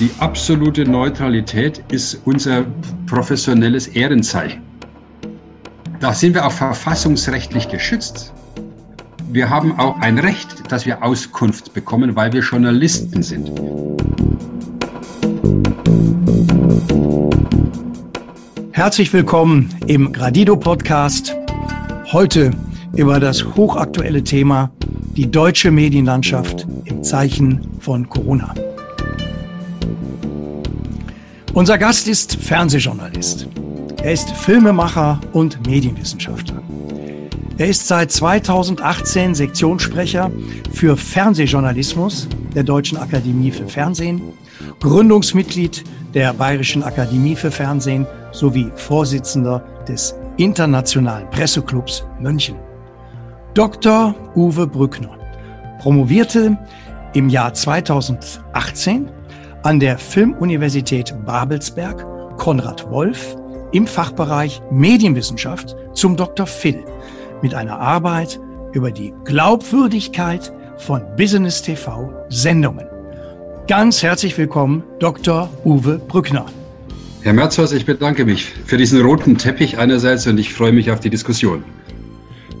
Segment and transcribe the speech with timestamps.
[0.00, 2.64] Die absolute Neutralität ist unser
[3.06, 4.62] professionelles Ehrenzeichen.
[5.98, 8.32] Da sind wir auch verfassungsrechtlich geschützt.
[9.32, 13.50] Wir haben auch ein Recht, dass wir Auskunft bekommen, weil wir Journalisten sind.
[18.70, 21.34] Herzlich willkommen im Gradido Podcast.
[22.12, 22.52] Heute
[22.94, 24.70] über das hochaktuelle Thema
[25.16, 28.54] die deutsche Medienlandschaft im Zeichen von Corona.
[31.58, 33.48] Unser Gast ist Fernsehjournalist.
[34.00, 36.62] Er ist Filmemacher und Medienwissenschaftler.
[37.58, 40.30] Er ist seit 2018 Sektionssprecher
[40.72, 44.22] für Fernsehjournalismus der Deutschen Akademie für Fernsehen,
[44.78, 45.82] Gründungsmitglied
[46.14, 52.54] der Bayerischen Akademie für Fernsehen sowie Vorsitzender des Internationalen Presseclubs München.
[53.54, 54.14] Dr.
[54.36, 55.18] Uwe Brückner
[55.80, 56.56] promovierte
[57.14, 59.10] im Jahr 2018
[59.62, 62.06] an der Filmuniversität Babelsberg
[62.38, 63.36] Konrad Wolf
[63.72, 66.46] im Fachbereich Medienwissenschaft zum Dr.
[66.46, 66.84] Phil
[67.42, 68.40] mit einer Arbeit
[68.72, 72.86] über die Glaubwürdigkeit von Business TV Sendungen.
[73.66, 75.50] Ganz herzlich willkommen, Dr.
[75.64, 76.46] Uwe Brückner.
[77.22, 81.00] Herr Merzhaus, ich bedanke mich für diesen roten Teppich einerseits und ich freue mich auf
[81.00, 81.64] die Diskussion.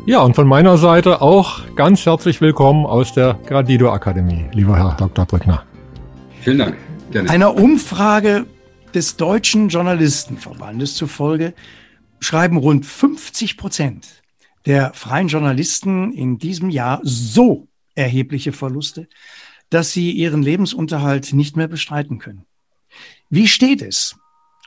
[0.04, 4.96] Ja, und von meiner Seite auch ganz herzlich willkommen aus der Gradido Akademie, lieber Herr
[4.98, 5.26] Dr.
[5.26, 5.62] Brückner.
[6.40, 6.76] Vielen Dank.
[7.10, 7.30] Gerne.
[7.30, 8.46] Einer Umfrage
[8.94, 11.54] des Deutschen Journalistenverbandes zufolge
[12.20, 14.22] schreiben rund 50 Prozent
[14.66, 19.08] der freien Journalisten in diesem Jahr so erhebliche Verluste,
[19.70, 22.44] dass sie ihren Lebensunterhalt nicht mehr bestreiten können.
[23.30, 24.16] Wie steht es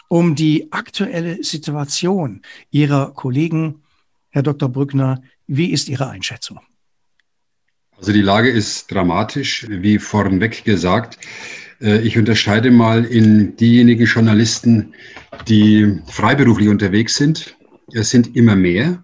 [0.08, 3.84] um die aktuelle Situation Ihrer Kollegen,
[4.30, 4.70] Herr Dr.
[4.70, 5.22] Brückner?
[5.46, 6.60] Wie ist Ihre Einschätzung?
[7.98, 11.20] Also die Lage ist dramatisch, wie vornweg gesagt.
[11.82, 14.94] Äh, ich unterscheide mal in diejenigen Journalisten,
[15.48, 17.56] die freiberuflich unterwegs sind.
[17.94, 19.04] Es sind immer mehr.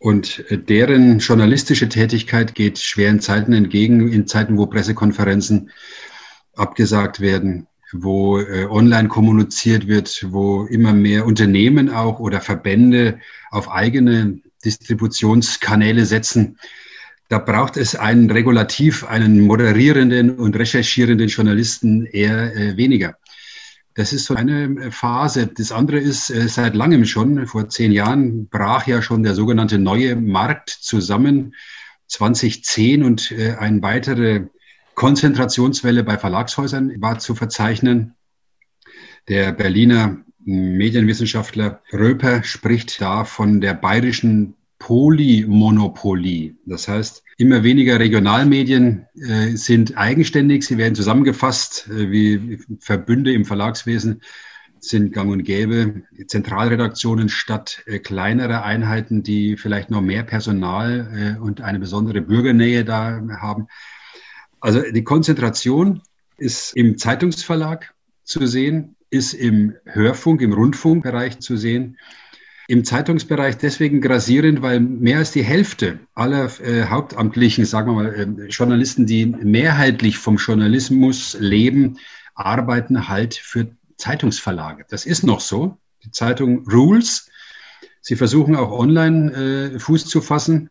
[0.00, 5.70] Und äh, deren journalistische Tätigkeit geht schweren Zeiten entgegen, in Zeiten, wo Pressekonferenzen
[6.54, 13.70] abgesagt werden, wo äh, online kommuniziert wird, wo immer mehr Unternehmen auch oder Verbände auf
[13.70, 16.58] eigene Distributionskanäle setzen
[17.28, 23.16] da braucht es einen Regulativ, einen moderierenden und recherchierenden Journalisten eher äh, weniger.
[23.94, 25.46] Das ist so eine Phase.
[25.46, 29.78] Das andere ist äh, seit langem schon, vor zehn Jahren brach ja schon der sogenannte
[29.78, 31.54] neue Markt zusammen,
[32.08, 34.48] 2010 und äh, eine weitere
[34.94, 38.14] Konzentrationswelle bei Verlagshäusern war zu verzeichnen.
[39.28, 46.56] Der Berliner Medienwissenschaftler Röper spricht da von der bayerischen Polymonopolie.
[46.66, 53.44] Das heißt, immer weniger Regionalmedien äh, sind eigenständig, sie werden zusammengefasst äh, wie Verbünde im
[53.44, 54.22] Verlagswesen
[54.80, 56.02] sind gang und gäbe.
[56.26, 62.84] Zentralredaktionen statt äh, kleinerer Einheiten, die vielleicht noch mehr Personal äh, und eine besondere Bürgernähe
[62.84, 63.68] da haben.
[64.60, 66.02] Also die Konzentration
[66.36, 67.94] ist im Zeitungsverlag
[68.24, 71.96] zu sehen, ist im Hörfunk, im Rundfunkbereich zu sehen
[72.68, 78.14] im Zeitungsbereich deswegen grasierend, weil mehr als die Hälfte aller äh, hauptamtlichen, sagen wir mal,
[78.14, 81.98] äh, Journalisten, die mehrheitlich vom Journalismus leben,
[82.34, 84.84] arbeiten halt für Zeitungsverlage.
[84.88, 85.78] Das ist noch so.
[86.04, 87.30] Die Zeitung Rules.
[88.00, 89.32] Sie versuchen auch online
[89.74, 90.70] äh, Fuß zu fassen.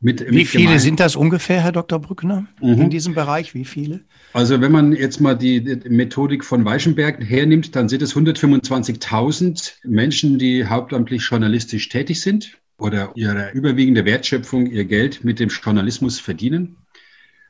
[0.00, 1.98] Mit, Wie mit viele Gemein sind das ungefähr, Herr Dr.
[1.98, 2.82] Brückner, mhm.
[2.82, 3.54] in diesem Bereich?
[3.54, 4.00] Wie viele?
[4.32, 9.72] Also wenn man jetzt mal die, die Methodik von Weichenberg hernimmt, dann sind es 125.000
[9.84, 16.20] Menschen, die hauptamtlich journalistisch tätig sind oder ihre überwiegende Wertschöpfung, ihr Geld mit dem Journalismus
[16.20, 16.76] verdienen.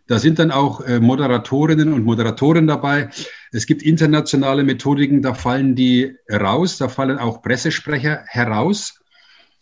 [0.07, 3.11] Da sind dann auch äh, Moderatorinnen und Moderatoren dabei.
[3.53, 9.01] Es gibt internationale Methodiken, da fallen die raus, da fallen auch Pressesprecher heraus.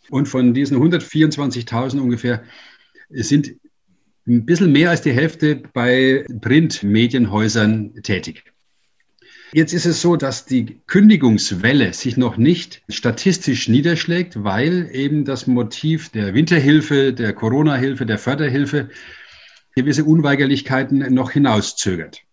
[0.09, 2.43] Und von diesen 124.000 ungefähr
[3.09, 3.55] sind
[4.27, 8.43] ein bisschen mehr als die Hälfte bei Printmedienhäusern tätig.
[9.53, 15.47] Jetzt ist es so, dass die Kündigungswelle sich noch nicht statistisch niederschlägt, weil eben das
[15.47, 18.89] Motiv der Winterhilfe, der Corona-Hilfe, der Förderhilfe
[19.73, 22.23] gewisse Unweigerlichkeiten noch hinauszögert.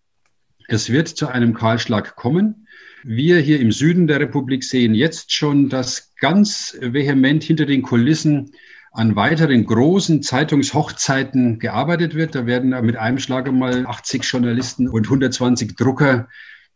[0.67, 2.67] Es wird zu einem Kahlschlag kommen.
[3.03, 8.51] Wir hier im Süden der Republik sehen jetzt schon, dass ganz vehement hinter den Kulissen
[8.95, 12.33] an weiteren großen Zeitungshochzeiten gearbeitet wird.
[12.33, 16.29] Da werden mit einem Schlag mal 80 Journalisten und 120 Drucker.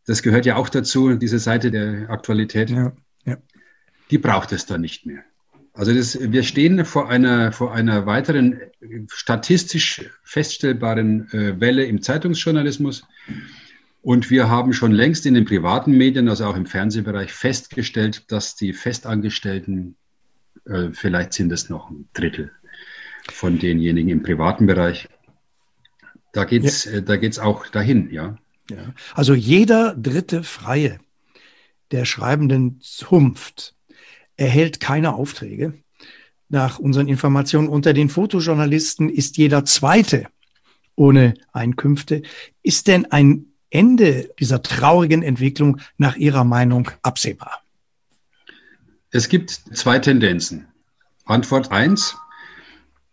[0.05, 2.71] Das gehört ja auch dazu, diese Seite der Aktualität.
[2.71, 2.91] Ja,
[3.25, 3.37] ja.
[4.11, 5.23] Die braucht es dann nicht mehr.
[5.73, 8.59] Also das, wir stehen vor einer, vor einer weiteren
[9.07, 13.03] statistisch feststellbaren äh, Welle im Zeitungsjournalismus.
[14.01, 18.57] Und wir haben schon längst in den privaten Medien, also auch im Fernsehbereich, festgestellt, dass
[18.57, 19.95] die Festangestellten,
[20.69, 22.51] äh, vielleicht sind es noch ein Drittel
[23.31, 25.07] von denjenigen im privaten Bereich,
[26.33, 26.93] da geht's, ja.
[26.93, 28.37] äh, da geht's auch dahin, ja.
[28.69, 28.93] ja.
[29.13, 30.99] Also jeder dritte Freie
[31.91, 33.75] der schreibenden Zunft
[34.37, 35.73] erhält keine Aufträge.
[36.49, 40.27] Nach unseren Informationen unter den Fotojournalisten ist jeder zweite
[40.95, 42.23] ohne Einkünfte.
[42.61, 47.63] Ist denn ein Ende dieser traurigen Entwicklung nach Ihrer Meinung absehbar?
[49.11, 50.67] Es gibt zwei Tendenzen.
[51.25, 52.17] Antwort eins: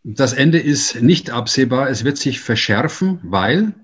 [0.05, 1.89] Das Ende ist nicht absehbar.
[1.89, 3.75] Es wird sich verschärfen, weil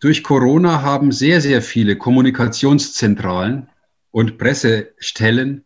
[0.00, 3.68] durch Corona haben sehr, sehr viele Kommunikationszentralen
[4.10, 5.64] und Pressestellen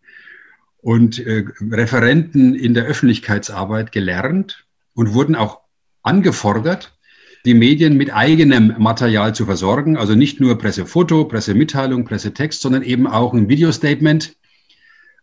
[0.79, 5.61] und äh, Referenten in der Öffentlichkeitsarbeit gelernt und wurden auch
[6.02, 6.97] angefordert,
[7.44, 9.97] die Medien mit eigenem Material zu versorgen.
[9.97, 14.37] Also nicht nur Pressefoto, Pressemitteilung, Pressetext, sondern eben auch ein Videostatement.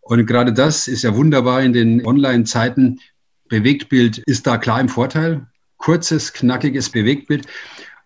[0.07, 3.01] Und gerade das ist ja wunderbar in den Online-Zeiten.
[3.49, 5.47] Bewegtbild ist da klar im Vorteil.
[5.75, 7.45] Kurzes, knackiges Bewegtbild.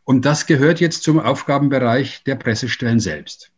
[0.03, 3.51] Und das gehört jetzt zum Aufgabenbereich der Pressestellen selbst.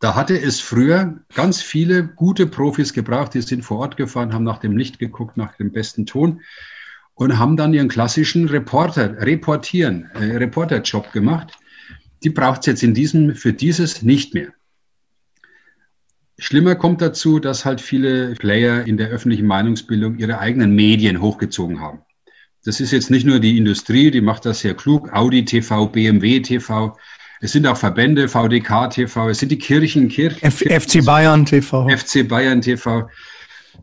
[0.00, 4.44] Da hatte es früher ganz viele gute Profis gebraucht, die sind vor Ort gefahren, haben
[4.44, 6.40] nach dem Licht geguckt, nach dem besten Ton
[7.14, 11.56] und haben dann ihren klassischen Reporter, Reportieren, äh, Reporterjob gemacht.
[12.24, 14.52] Die braucht es jetzt in diesem, für dieses nicht mehr.
[16.38, 21.80] Schlimmer kommt dazu, dass halt viele Player in der öffentlichen Meinungsbildung ihre eigenen Medien hochgezogen
[21.80, 22.00] haben.
[22.64, 26.40] Das ist jetzt nicht nur die Industrie, die macht das sehr klug, Audi TV, BMW
[26.40, 26.96] TV,
[27.40, 31.88] es sind auch Verbände, VDK TV, es sind die Kirchen, Kirchen FC Bayern TV.
[31.88, 33.08] FC Bayern TV.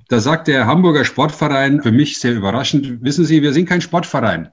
[0.09, 4.49] Da sagt der Hamburger Sportverein, für mich sehr überraschend, wissen Sie, wir sind kein Sportverein.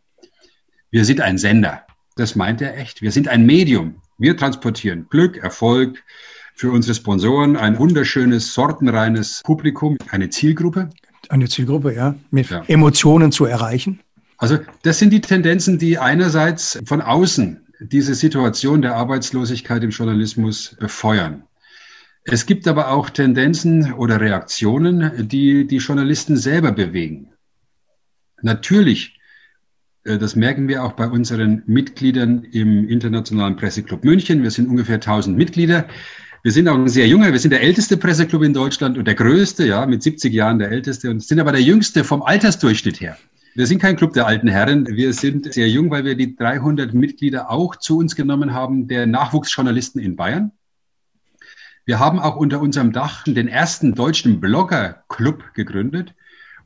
[0.91, 1.85] Wir sind ein Sender.
[2.17, 3.03] Das meint er echt.
[3.03, 3.97] Wir sind ein Medium.
[4.19, 6.03] Wir transportieren Glück, Erfolg
[6.55, 10.91] für unsere Sponsoren, ein wunderschönes, sortenreines Publikum, eine Zielgruppe.
[11.29, 12.63] Eine Zielgruppe, ja, mit ja.
[12.67, 14.01] Emotionen zu erreichen.
[14.39, 20.77] Also das sind die Tendenzen, die einerseits von außen diese Situation der Arbeitslosigkeit im Journalismus
[20.79, 21.45] befeuern.
[22.25, 27.33] Es gibt aber auch Tendenzen oder Reaktionen, die die Journalisten selber bewegen.
[28.43, 29.19] Natürlich,
[30.05, 34.43] äh, das merken wir auch bei unseren Mitgliedern im Internationalen Presseclub München.
[34.43, 35.87] Wir sind ungefähr 1000 Mitglieder.
[36.45, 39.15] Wir sind auch ein sehr junger, wir sind der älteste Presseclub in Deutschland und der
[39.15, 43.17] größte, ja, mit 70 Jahren der älteste und sind aber der jüngste vom Altersdurchschnitt her.
[43.55, 44.89] Wir sind kein Club der alten Herren.
[44.89, 49.07] Wir sind sehr jung, weil wir die 300 Mitglieder auch zu uns genommen haben, der
[49.07, 50.51] Nachwuchsjournalisten in Bayern.
[51.85, 56.15] Wir haben auch unter unserem Dach den ersten deutschen Blogger-Club gegründet,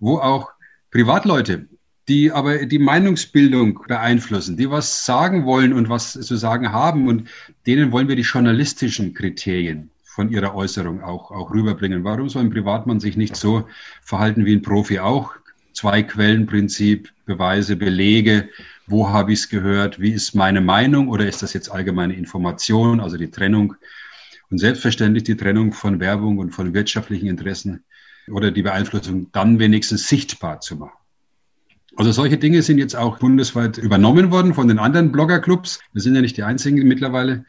[0.00, 0.52] wo auch
[0.90, 1.68] Privatleute,
[2.08, 7.28] die aber die Meinungsbildung beeinflussen, die was sagen wollen und was zu sagen haben und
[7.66, 12.04] denen wollen wir die journalistischen Kriterien von ihrer Äußerung auch, auch rüberbringen.
[12.04, 13.68] Warum soll ein Privatmann sich nicht so
[14.02, 15.34] verhalten wie ein Profi auch?
[15.72, 18.48] Zwei-Quellen-Prinzip, Beweise, Belege,
[18.86, 23.00] wo habe ich es gehört, wie ist meine Meinung oder ist das jetzt allgemeine Information,
[23.00, 23.74] also die Trennung
[24.48, 27.84] und selbstverständlich die Trennung von Werbung und von wirtschaftlichen Interessen
[28.28, 30.96] oder die Beeinflussung dann wenigstens sichtbar zu machen.
[31.96, 35.80] Also solche Dinge sind jetzt auch bundesweit übernommen worden von den anderen Bloggerclubs.
[35.92, 37.44] Wir sind ja nicht die einzigen mittlerweile.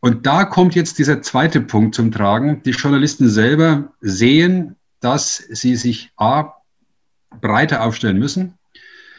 [0.00, 2.62] Und da kommt jetzt dieser zweite Punkt zum Tragen.
[2.64, 6.54] Die Journalisten selber sehen, dass sie sich A,
[7.40, 8.54] breiter aufstellen müssen.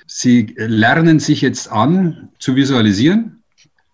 [0.07, 3.43] Sie lernen sich jetzt an zu visualisieren.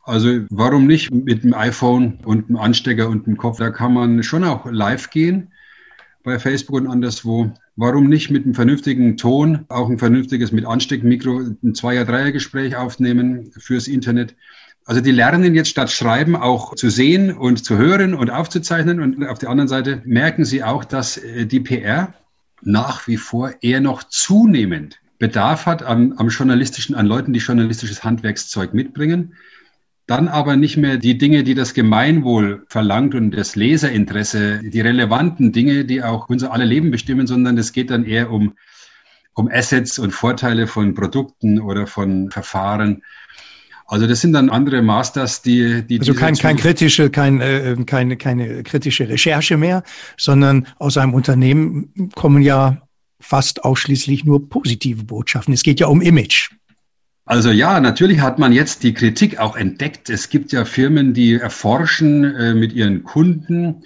[0.03, 3.59] Also warum nicht mit dem iPhone und einem Anstecker und einem Kopf?
[3.59, 5.51] Da kann man schon auch live gehen
[6.23, 7.51] bei Facebook und anderswo.
[7.81, 13.53] Warum nicht mit einem vernünftigen Ton, auch ein vernünftiges mit Ansteckmikro, ein Zweier-, Dreier-Gespräch aufnehmen
[13.57, 14.36] fürs Internet?
[14.83, 19.00] Also die lernen jetzt statt Schreiben auch zu sehen und zu hören und aufzuzeichnen.
[19.00, 22.13] Und auf der anderen Seite merken sie auch, dass äh, die PR
[22.62, 28.03] nach wie vor eher noch zunehmend Bedarf hat am, am journalistischen, an Leuten, die journalistisches
[28.03, 29.36] Handwerkszeug mitbringen.
[30.09, 35.51] Dann aber nicht mehr die Dinge, die das Gemeinwohl verlangt und das Leserinteresse, die relevanten
[35.51, 38.53] Dinge, die auch unser alle Leben bestimmen, sondern es geht dann eher um,
[39.35, 43.03] um Assets und Vorteile von Produkten oder von Verfahren.
[43.85, 48.17] Also das sind dann andere Masters, die die also kein kein kritische kein äh, keine
[48.17, 49.83] keine kritische Recherche mehr,
[50.17, 52.81] sondern aus einem Unternehmen kommen ja
[53.19, 55.53] fast ausschließlich nur positive Botschaften.
[55.53, 56.49] Es geht ja um Image.
[57.29, 60.09] Also ja, natürlich hat man jetzt die Kritik auch entdeckt.
[60.09, 63.83] Es gibt ja Firmen, die erforschen äh, mit ihren Kunden,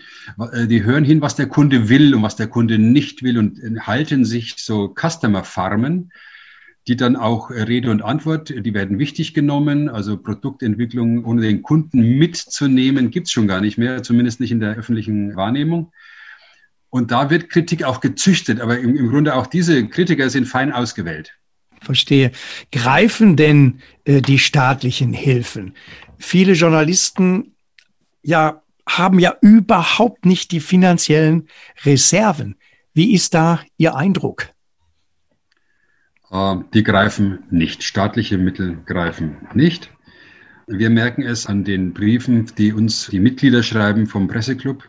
[0.53, 3.59] äh, die hören hin, was der Kunde will und was der Kunde nicht will und
[3.61, 6.13] äh, halten sich so Customer Farmen
[6.87, 9.87] die dann auch Rede und Antwort, die werden wichtig genommen.
[9.87, 14.75] Also Produktentwicklung ohne den Kunden mitzunehmen, gibt's schon gar nicht mehr, zumindest nicht in der
[14.75, 15.93] öffentlichen Wahrnehmung.
[16.89, 20.73] Und da wird Kritik auch gezüchtet, aber im, im Grunde auch diese Kritiker sind fein
[20.73, 21.37] ausgewählt.
[21.83, 22.31] Verstehe.
[22.71, 25.75] Greifen denn äh, die staatlichen Hilfen?
[26.17, 27.55] Viele Journalisten
[28.21, 31.47] ja haben ja überhaupt nicht die finanziellen
[31.83, 32.55] Reserven.
[32.93, 34.49] Wie ist da Ihr Eindruck?
[36.31, 37.83] Äh, die greifen nicht.
[37.83, 39.91] Staatliche Mittel greifen nicht.
[40.67, 44.87] Wir merken es an den Briefen, die uns die Mitglieder schreiben vom Presseclub.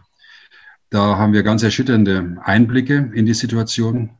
[0.90, 4.10] Da haben wir ganz erschütternde Einblicke in die Situation.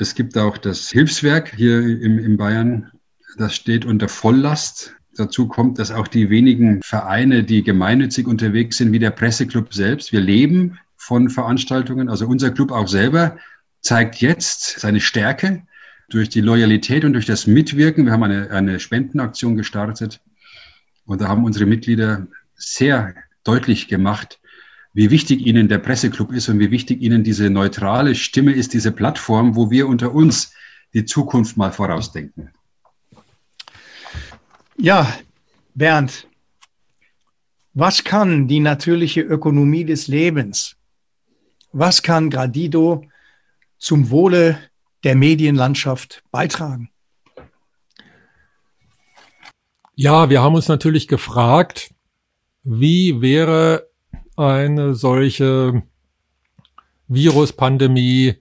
[0.00, 2.90] Es gibt auch das Hilfswerk hier im, in Bayern.
[3.36, 4.94] Das steht unter Volllast.
[5.14, 10.10] Dazu kommt, dass auch die wenigen Vereine, die gemeinnützig unterwegs sind, wie der Presseclub selbst,
[10.10, 12.08] wir leben von Veranstaltungen.
[12.08, 13.36] Also unser Club auch selber
[13.82, 15.64] zeigt jetzt seine Stärke
[16.08, 18.06] durch die Loyalität und durch das Mitwirken.
[18.06, 20.22] Wir haben eine, eine Spendenaktion gestartet
[21.04, 23.14] und da haben unsere Mitglieder sehr
[23.44, 24.39] deutlich gemacht,
[24.92, 28.92] wie wichtig Ihnen der Presseclub ist und wie wichtig Ihnen diese neutrale Stimme ist, diese
[28.92, 30.52] Plattform, wo wir unter uns
[30.94, 32.50] die Zukunft mal vorausdenken.
[34.76, 35.12] Ja,
[35.74, 36.26] Bernd,
[37.74, 40.76] was kann die natürliche Ökonomie des Lebens?
[41.72, 43.04] Was kann Gradido
[43.78, 44.58] zum Wohle
[45.04, 46.90] der Medienlandschaft beitragen?
[49.94, 51.94] Ja, wir haben uns natürlich gefragt,
[52.62, 53.89] wie wäre
[54.40, 55.82] eine solche
[57.08, 58.36] Viruspandemie,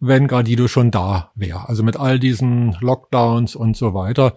[0.00, 1.68] wenn Gradido schon da wäre.
[1.68, 4.34] Also mit all diesen Lockdowns und so weiter.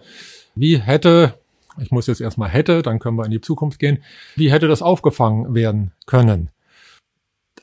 [0.54, 1.34] Wie hätte,
[1.80, 4.02] ich muss jetzt erstmal hätte, dann können wir in die Zukunft gehen,
[4.36, 6.50] wie hätte das aufgefangen werden können?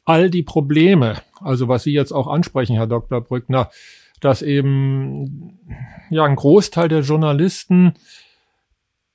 [0.05, 3.21] All die Probleme, also was Sie jetzt auch ansprechen, Herr Dr.
[3.21, 3.69] Brückner,
[4.19, 5.59] dass eben
[6.09, 7.93] ja ein Großteil der Journalisten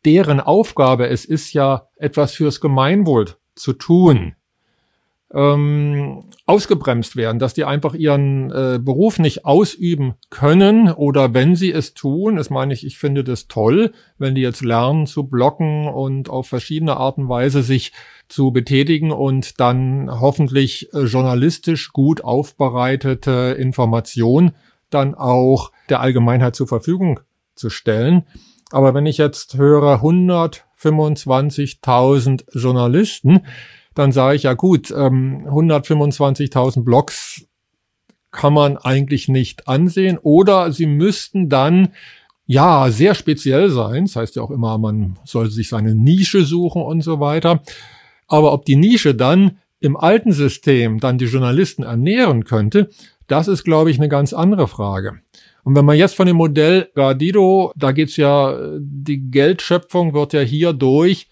[0.04, 4.34] deren Aufgabe es ist ja etwas fürs Gemeinwohl zu tun,
[5.32, 11.70] ähm, ausgebremst werden, dass die einfach ihren äh, Beruf nicht ausüben können oder wenn sie
[11.70, 15.86] es tun, das meine ich, ich finde das toll, wenn die jetzt lernen zu blocken
[15.86, 17.92] und auf verschiedene Art und Weise sich
[18.28, 24.52] zu betätigen und dann hoffentlich äh, journalistisch gut aufbereitete Information
[24.88, 27.20] dann auch der Allgemeinheit zur Verfügung
[27.54, 28.24] zu stellen.
[28.70, 33.40] Aber wenn ich jetzt höre 125.000 Journalisten,
[33.94, 37.48] dann sage ich ja gut, 125.000 ähm, Blogs
[38.30, 41.88] kann man eigentlich nicht ansehen oder sie müssten dann
[42.46, 44.04] ja sehr speziell sein.
[44.04, 47.62] Das heißt ja auch immer, man soll sich seine Nische suchen und so weiter.
[48.26, 52.90] Aber ob die Nische dann im alten System dann die Journalisten ernähren könnte,
[53.26, 55.20] das ist, glaube ich, eine ganz andere Frage.
[55.68, 60.40] Und wenn man jetzt von dem Modell Gardido, da geht's ja, die Geldschöpfung wird ja
[60.40, 61.28] hier durch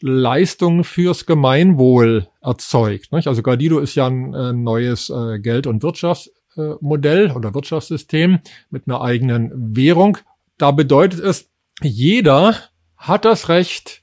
[0.00, 3.12] Leistungen fürs Gemeinwohl erzeugt.
[3.12, 3.28] Nicht?
[3.28, 8.88] Also Gardido ist ja ein, ein neues äh, Geld- und Wirtschaftsmodell äh, oder Wirtschaftssystem mit
[8.88, 10.18] einer eigenen Währung.
[10.56, 11.48] Da bedeutet es,
[11.80, 12.56] jeder
[12.96, 14.02] hat das Recht,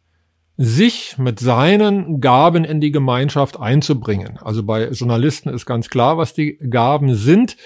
[0.55, 4.39] sich mit seinen Gaben in die Gemeinschaft einzubringen.
[4.41, 7.57] Also bei Journalisten ist ganz klar, was die Gaben sind.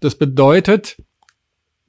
[0.00, 0.96] Das bedeutet,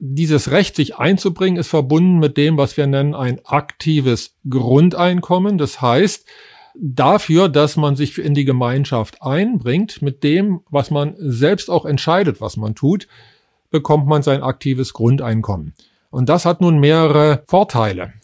[0.00, 5.58] dieses Recht, sich einzubringen, ist verbunden mit dem, was wir nennen ein aktives Grundeinkommen.
[5.58, 6.26] Das heißt,
[6.74, 12.40] dafür, dass man sich in die Gemeinschaft einbringt, mit dem, was man selbst auch entscheidet,
[12.40, 13.08] was man tut,
[13.70, 15.74] bekommt man sein aktives Grundeinkommen.
[16.10, 18.14] Und das hat nun mehrere Vorteile.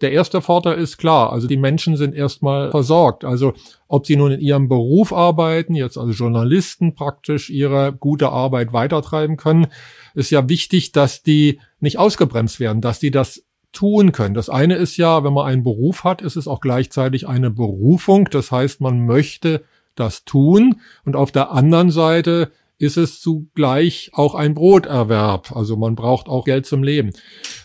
[0.00, 3.24] Der erste Vorteil ist klar, also die Menschen sind erstmal versorgt.
[3.24, 3.54] Also
[3.88, 9.36] ob sie nun in ihrem Beruf arbeiten, jetzt also Journalisten praktisch ihre gute Arbeit weitertreiben
[9.36, 9.68] können,
[10.14, 14.34] ist ja wichtig, dass die nicht ausgebremst werden, dass die das tun können.
[14.34, 18.28] Das eine ist ja, wenn man einen Beruf hat, ist es auch gleichzeitig eine Berufung.
[18.30, 20.80] Das heißt, man möchte das tun.
[21.04, 25.54] Und auf der anderen Seite ist es zugleich auch ein Broterwerb.
[25.54, 27.12] Also man braucht auch Geld zum Leben.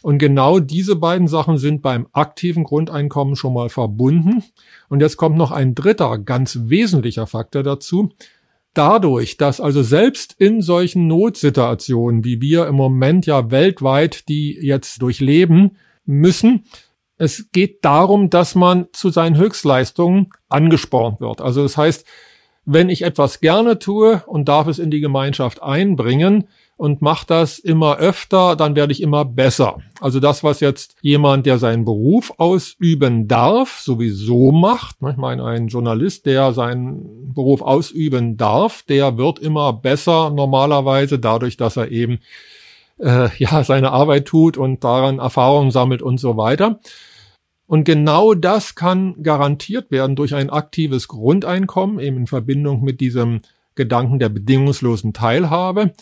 [0.02, 4.44] Und genau diese beiden Sachen sind beim aktiven Grundeinkommen schon mal verbunden.
[4.90, 8.10] Und jetzt kommt noch ein dritter ganz wesentlicher Faktor dazu.
[8.74, 15.02] Dadurch, dass also selbst in solchen Notsituationen, wie wir im Moment ja weltweit die jetzt
[15.02, 16.64] durchleben müssen,
[17.18, 21.42] es geht darum, dass man zu seinen Höchstleistungen angespornt wird.
[21.42, 22.06] Also das heißt,
[22.66, 26.48] wenn ich etwas gerne tue und darf es in die Gemeinschaft einbringen
[26.82, 29.78] und mache das immer öfter, dann werde ich immer besser.
[30.00, 34.96] Also das, was jetzt jemand, der seinen Beruf ausüben darf, sowieso macht.
[35.08, 41.56] Ich meine, ein Journalist, der seinen Beruf ausüben darf, der wird immer besser normalerweise dadurch,
[41.56, 42.18] dass er eben
[42.98, 46.80] äh, ja seine Arbeit tut und daran Erfahrungen sammelt und so weiter.
[47.68, 53.42] Und genau das kann garantiert werden durch ein aktives Grundeinkommen, eben in Verbindung mit diesem
[53.76, 55.94] Gedanken der bedingungslosen Teilhabe.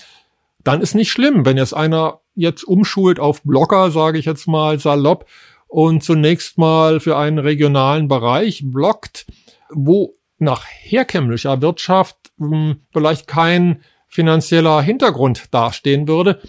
[0.64, 4.80] Dann ist nicht schlimm, wenn jetzt einer jetzt umschult auf Blogger, sage ich jetzt mal
[4.80, 5.26] salopp,
[5.68, 9.28] und zunächst mal für einen regionalen Bereich blockt,
[9.70, 16.42] wo nach herkömmlicher Wirtschaft hm, vielleicht kein finanzieller Hintergrund dastehen würde,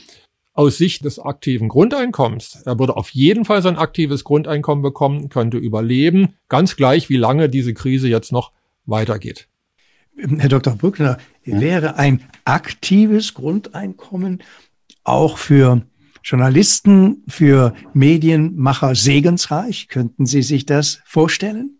[0.54, 2.62] aus Sicht des aktiven Grundeinkommens.
[2.64, 7.48] Er würde auf jeden Fall sein aktives Grundeinkommen bekommen, könnte überleben, ganz gleich, wie lange
[7.48, 8.52] diese Krise jetzt noch
[8.86, 9.49] weitergeht.
[10.38, 10.76] Herr Dr.
[10.76, 14.42] Brückner, wäre ein aktives Grundeinkommen
[15.04, 15.82] auch für
[16.22, 19.88] Journalisten, für Medienmacher segensreich?
[19.88, 21.78] Könnten Sie sich das vorstellen?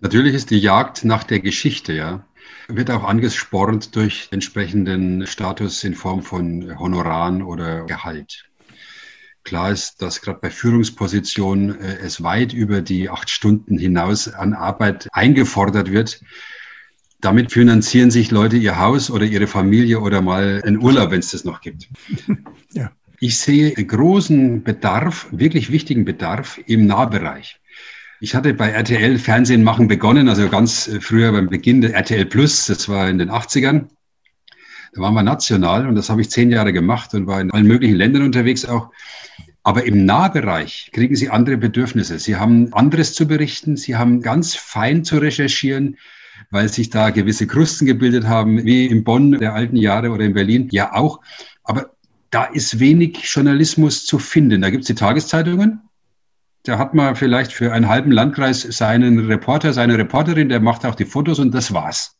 [0.00, 2.24] Natürlich ist die Jagd nach der Geschichte, ja
[2.76, 8.49] wird auch angespornt durch entsprechenden Status in Form von Honoraren oder Gehalt.
[9.44, 14.52] Klar ist, dass gerade bei Führungspositionen äh, es weit über die acht Stunden hinaus an
[14.52, 16.20] Arbeit eingefordert wird.
[17.20, 21.30] Damit finanzieren sich Leute ihr Haus oder ihre Familie oder mal einen Urlaub, wenn es
[21.30, 21.88] das noch gibt.
[22.72, 22.92] Ja.
[23.18, 27.60] Ich sehe großen Bedarf, wirklich wichtigen Bedarf im Nahbereich.
[28.20, 32.26] Ich hatte bei RTL Fernsehen machen begonnen, also ganz äh, früher beim Beginn der RTL
[32.26, 33.88] Plus, das war in den 80ern.
[34.92, 37.66] Da waren wir national und das habe ich zehn Jahre gemacht und war in allen
[37.66, 38.90] möglichen Ländern unterwegs auch.
[39.62, 42.18] Aber im Nahbereich kriegen Sie andere Bedürfnisse.
[42.18, 43.76] Sie haben anderes zu berichten.
[43.76, 45.98] Sie haben ganz fein zu recherchieren,
[46.50, 50.32] weil sich da gewisse Krusten gebildet haben, wie in Bonn der alten Jahre oder in
[50.32, 50.68] Berlin.
[50.70, 51.20] Ja, auch.
[51.62, 51.90] Aber
[52.30, 54.62] da ist wenig Journalismus zu finden.
[54.62, 55.82] Da gibt es die Tageszeitungen,
[56.64, 60.94] da hat man vielleicht für einen halben Landkreis seinen Reporter, seine Reporterin, der macht auch
[60.94, 62.18] die Fotos und das war's.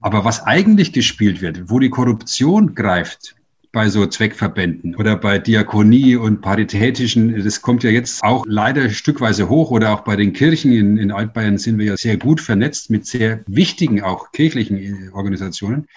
[0.00, 3.35] Aber was eigentlich gespielt wird, wo die Korruption greift,
[3.76, 9.50] bei so Zweckverbänden oder bei Diakonie und paritätischen, das kommt ja jetzt auch leider stückweise
[9.50, 12.88] hoch oder auch bei den Kirchen in, in Altbayern sind wir ja sehr gut vernetzt
[12.88, 15.88] mit sehr wichtigen auch kirchlichen Organisationen.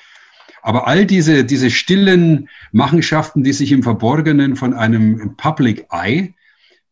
[0.61, 6.33] Aber all diese, diese stillen Machenschaften, die sich im Verborgenen von einem Public Eye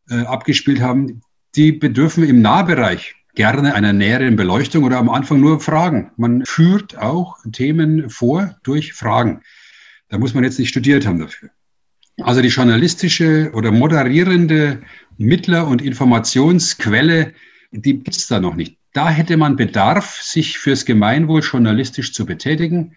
[0.09, 1.21] äh, abgespielt haben,
[1.57, 6.11] die bedürfen im Nahbereich gerne einer näheren Beleuchtung oder am Anfang nur Fragen.
[6.15, 9.41] Man führt auch Themen vor durch Fragen.
[10.09, 11.49] Da muss man jetzt nicht studiert haben dafür.
[12.21, 14.81] Also die journalistische oder moderierende
[15.17, 17.33] Mittler- und Informationsquelle,
[17.71, 18.77] die gibt es da noch nicht.
[18.93, 22.95] Da hätte man Bedarf, sich fürs Gemeinwohl journalistisch zu betätigen.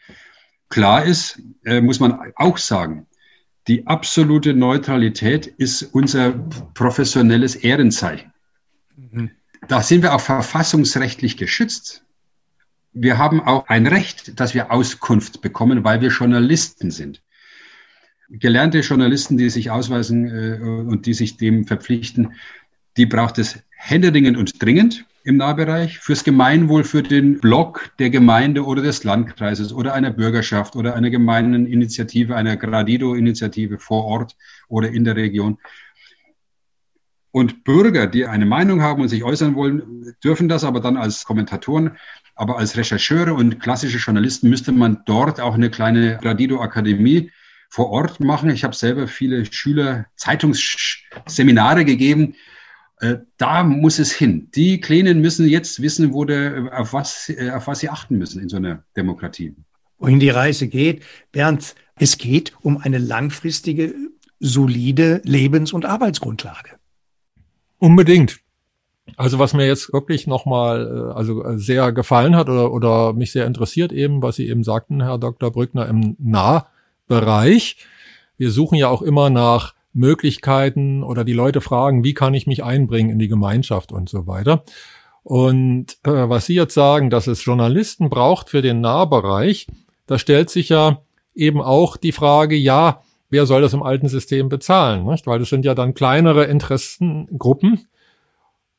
[0.70, 3.06] Klar ist, äh, muss man auch sagen,
[3.68, 6.30] die absolute Neutralität ist unser
[6.72, 8.32] professionelles Ehrenzeichen.
[8.96, 9.30] Mhm.
[9.68, 12.04] Da sind wir auch verfassungsrechtlich geschützt.
[12.92, 17.22] Wir haben auch ein Recht, dass wir Auskunft bekommen, weil wir Journalisten sind.
[18.28, 22.34] Gelernte Journalisten, die sich ausweisen äh, und die sich dem verpflichten,
[22.96, 28.64] die braucht es händeringend und dringend im Nahbereich fürs Gemeinwohl, für den Block der Gemeinde
[28.64, 34.36] oder des Landkreises oder einer Bürgerschaft oder einer gemeinen Initiative, einer Gradido-Initiative vor Ort
[34.68, 35.58] oder in der Region.
[37.32, 41.24] Und Bürger, die eine Meinung haben und sich äußern wollen, dürfen das aber dann als
[41.24, 41.96] Kommentatoren.
[42.40, 47.30] Aber als Rechercheure und klassische Journalisten müsste man dort auch eine kleine Gradido-Akademie
[47.68, 48.48] vor Ort machen.
[48.48, 52.34] Ich habe selber viele Schüler Zeitungsseminare gegeben
[53.00, 54.48] äh, da muss es hin.
[54.54, 58.42] Die Kleinen müssen jetzt wissen, wo der, auf, was, äh, auf was sie achten müssen
[58.42, 59.54] in so einer Demokratie.
[59.98, 61.02] Wohin die Reise geht.
[61.32, 63.94] Bernd, es geht um eine langfristige,
[64.38, 66.78] solide Lebens- und Arbeitsgrundlage.
[67.78, 68.40] Unbedingt.
[69.16, 73.46] Also was mir jetzt wirklich nochmal äh, also sehr gefallen hat oder, oder mich sehr
[73.46, 75.50] interessiert eben, was Sie eben sagten, Herr Dr.
[75.50, 77.76] Brückner, im Nahbereich.
[78.36, 82.62] Wir suchen ja auch immer nach Möglichkeiten oder die Leute fragen, wie kann ich mich
[82.62, 84.62] einbringen in die Gemeinschaft und so weiter.
[85.22, 89.66] Und äh, was Sie jetzt sagen, dass es Journalisten braucht für den Nahbereich,
[90.06, 91.02] da stellt sich ja
[91.34, 95.04] eben auch die Frage, ja, wer soll das im alten System bezahlen?
[95.06, 95.26] Nicht?
[95.26, 97.86] Weil das sind ja dann kleinere Interessengruppen.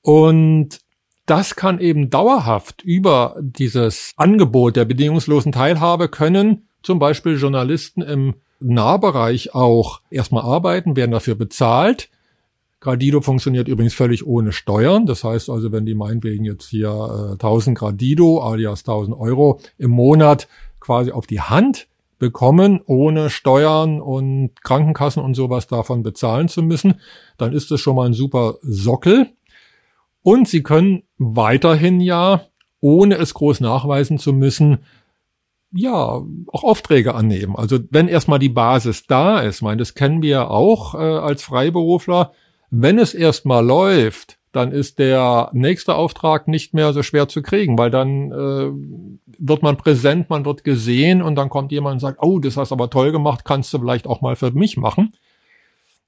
[0.02, 0.80] Und
[1.26, 8.36] das kann eben dauerhaft über dieses Angebot der bedingungslosen Teilhabe können zum Beispiel Journalisten im
[8.60, 12.10] Nahbereich auch erstmal arbeiten, werden dafür bezahlt.
[12.80, 15.06] Gradido funktioniert übrigens völlig ohne Steuern.
[15.06, 19.92] Das heißt also, wenn die meinetwegen jetzt hier äh, 1000 Gradido alias 1000 Euro im
[19.92, 20.48] Monat
[20.80, 21.88] quasi auf die Hand
[22.18, 26.96] bekommen, ohne Steuern und Krankenkassen und sowas davon bezahlen zu müssen,
[27.38, 29.30] dann ist das schon mal ein super Sockel.
[30.24, 32.46] Und sie können weiterhin ja,
[32.80, 34.80] ohne es groß nachweisen zu müssen,
[35.74, 37.56] ja, auch Aufträge annehmen.
[37.56, 42.34] Also wenn erstmal die Basis da ist, meine, das kennen wir auch äh, als Freiberufler,
[42.70, 47.78] wenn es erstmal läuft, dann ist der nächste Auftrag nicht mehr so schwer zu kriegen,
[47.78, 48.72] weil dann äh,
[49.38, 52.74] wird man präsent, man wird gesehen und dann kommt jemand und sagt, oh, das hast
[52.74, 55.14] aber toll gemacht, kannst du vielleicht auch mal für mich machen.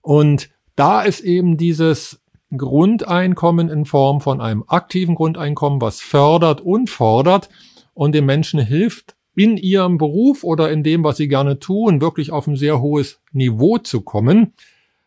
[0.02, 2.22] Und da ist eben dieses
[2.58, 7.50] Grundeinkommen in Form von einem aktiven Grundeinkommen, was fördert und fordert
[7.94, 12.32] und den Menschen hilft, in ihrem Beruf oder in dem, was sie gerne tun, wirklich
[12.32, 14.54] auf ein sehr hohes Niveau zu kommen.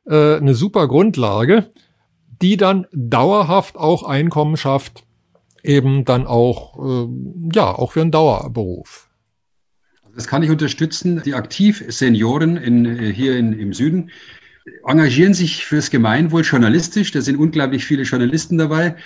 [0.04, 1.70] Äh, eine super Grundlage,
[2.42, 5.04] die dann dauerhaft auch Einkommen schafft,
[5.62, 7.08] eben dann auch, äh,
[7.54, 9.08] ja, auch für einen Dauerberuf.
[10.14, 11.22] Das kann ich unterstützen.
[11.24, 14.10] Die Aktivsenioren in, äh, hier in, im Süden
[14.86, 17.12] engagieren sich fürs Gemeinwohl journalistisch.
[17.12, 18.96] Da sind unglaublich viele Journalisten dabei.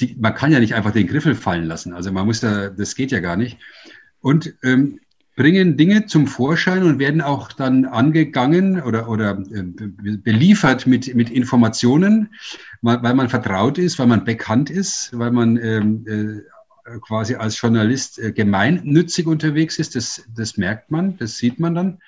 [0.00, 1.92] Die, man kann ja nicht einfach den Griffel fallen lassen.
[1.92, 3.58] Also man muss da, das geht ja gar nicht.
[4.20, 5.00] Und ähm,
[5.36, 11.30] bringen Dinge zum Vorschein und werden auch dann angegangen oder, oder äh, beliefert mit, mit
[11.30, 12.28] Informationen,
[12.82, 18.18] weil man vertraut ist, weil man bekannt ist, weil man ähm, äh, quasi als Journalist
[18.18, 19.96] äh, gemeinnützig unterwegs ist.
[19.96, 21.98] Das, das merkt man, das sieht man dann.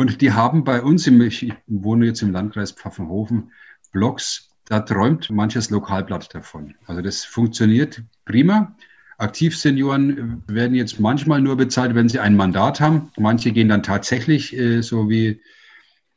[0.00, 3.52] Und die haben bei uns, im, ich wohne jetzt im Landkreis Pfaffenhofen,
[3.92, 6.74] Blogs, da träumt manches Lokalblatt davon.
[6.86, 8.74] Also das funktioniert prima.
[9.18, 13.12] Aktivsenioren werden jetzt manchmal nur bezahlt, wenn sie ein Mandat haben.
[13.18, 15.42] Manche gehen dann tatsächlich äh, so wie,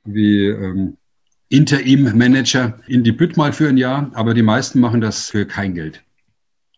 [0.05, 0.95] wie ähm,
[1.49, 5.73] Interim-Manager in die Bütt mal für ein Jahr, aber die meisten machen das für kein
[5.73, 6.01] Geld.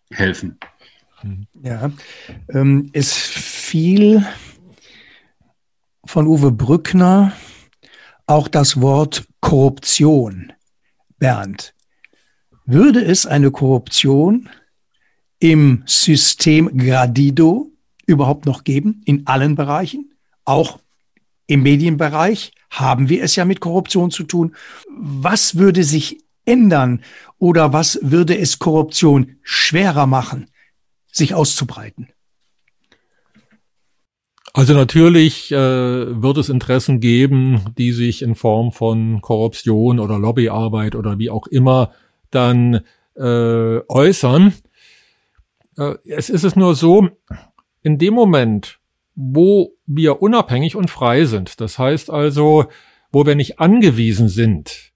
[0.09, 0.57] Helfen.
[1.61, 1.91] Ja,
[2.49, 4.25] ähm, es fiel
[6.05, 7.33] von Uwe Brückner
[8.27, 10.53] auch das Wort Korruption.
[11.17, 11.73] Bernd,
[12.65, 14.49] würde es eine Korruption
[15.39, 17.71] im System Gradido
[18.05, 20.13] überhaupt noch geben, in allen Bereichen,
[20.43, 20.79] auch
[21.47, 24.55] im Medienbereich haben wir es ja mit Korruption zu tun.
[24.89, 27.01] Was würde sich ändern
[27.37, 30.49] oder was würde es Korruption schwerer machen,
[31.11, 32.09] sich auszubreiten?
[34.55, 40.95] Also natürlich äh, wird es Interessen geben, die sich in Form von Korruption oder Lobbyarbeit
[40.95, 41.91] oder wie auch immer
[42.31, 42.79] dann
[43.17, 44.53] äh, äußern.
[45.77, 47.09] Äh, es ist es nur so,
[47.83, 48.79] in dem Moment,
[49.13, 52.67] wo wir unabhängig und frei sind, das heißt also,
[53.11, 54.93] wo wir nicht angewiesen sind,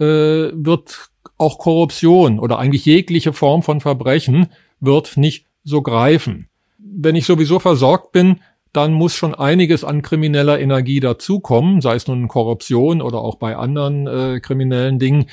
[0.00, 4.48] äh, wird auch Korruption oder eigentlich jegliche Form von Verbrechen
[4.80, 6.48] wird nicht so greifen.
[6.78, 8.40] Wenn ich sowieso versorgt bin,
[8.72, 13.56] dann muss schon einiges an krimineller Energie dazukommen, sei es nun Korruption oder auch bei
[13.56, 15.26] anderen äh, kriminellen Dingen,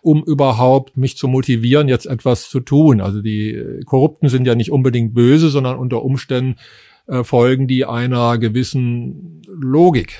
[0.00, 3.00] um überhaupt mich zu motivieren, jetzt etwas zu tun.
[3.00, 6.56] Also die Korrupten sind ja nicht unbedingt böse, sondern unter Umständen
[7.06, 10.18] äh, folgen die einer gewissen Logik.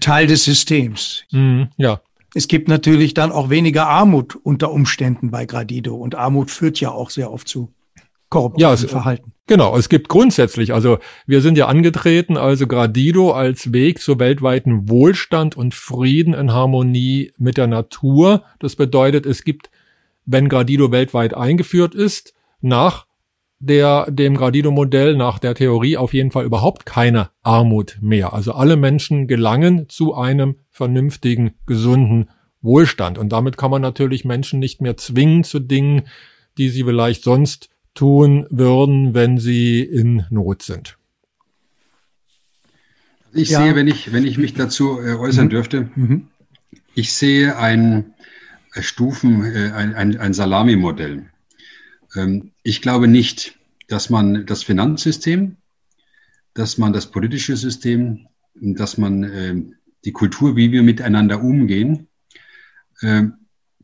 [0.00, 1.24] Teil des Systems.
[1.30, 2.00] Mhm, ja.
[2.34, 6.90] Es gibt natürlich dann auch weniger Armut unter Umständen bei Gradido und Armut führt ja
[6.90, 7.72] auch sehr oft zu
[8.28, 9.32] korruptem ja, Verhalten.
[9.46, 14.90] Genau, es gibt grundsätzlich, also wir sind ja angetreten, also Gradido als Weg zu weltweiten
[14.90, 18.42] Wohlstand und Frieden in Harmonie mit der Natur.
[18.58, 19.70] Das bedeutet, es gibt,
[20.26, 23.06] wenn Gradido weltweit eingeführt ist, nach
[23.58, 28.32] der, dem Gradido-Modell, nach der Theorie auf jeden Fall überhaupt keine Armut mehr.
[28.32, 33.18] Also alle Menschen gelangen zu einem vernünftigen, gesunden Wohlstand.
[33.18, 36.02] Und damit kann man natürlich Menschen nicht mehr zwingen zu Dingen,
[36.56, 40.98] die sie vielleicht sonst tun würden, wenn sie in Not sind.
[43.32, 43.62] Ich ja.
[43.62, 45.50] sehe, wenn ich, wenn ich mich dazu äh, äußern mhm.
[45.50, 46.28] dürfte, mhm.
[46.94, 48.14] ich sehe ein
[48.74, 51.26] äh, Stufen, äh, ein, ein, ein Salami-Modell.
[52.16, 55.56] Ähm, ich glaube nicht, dass man das Finanzsystem,
[56.54, 59.54] dass man das politische System, dass man äh,
[60.04, 62.08] die Kultur, wie wir miteinander umgehen,
[63.02, 63.34] ähm,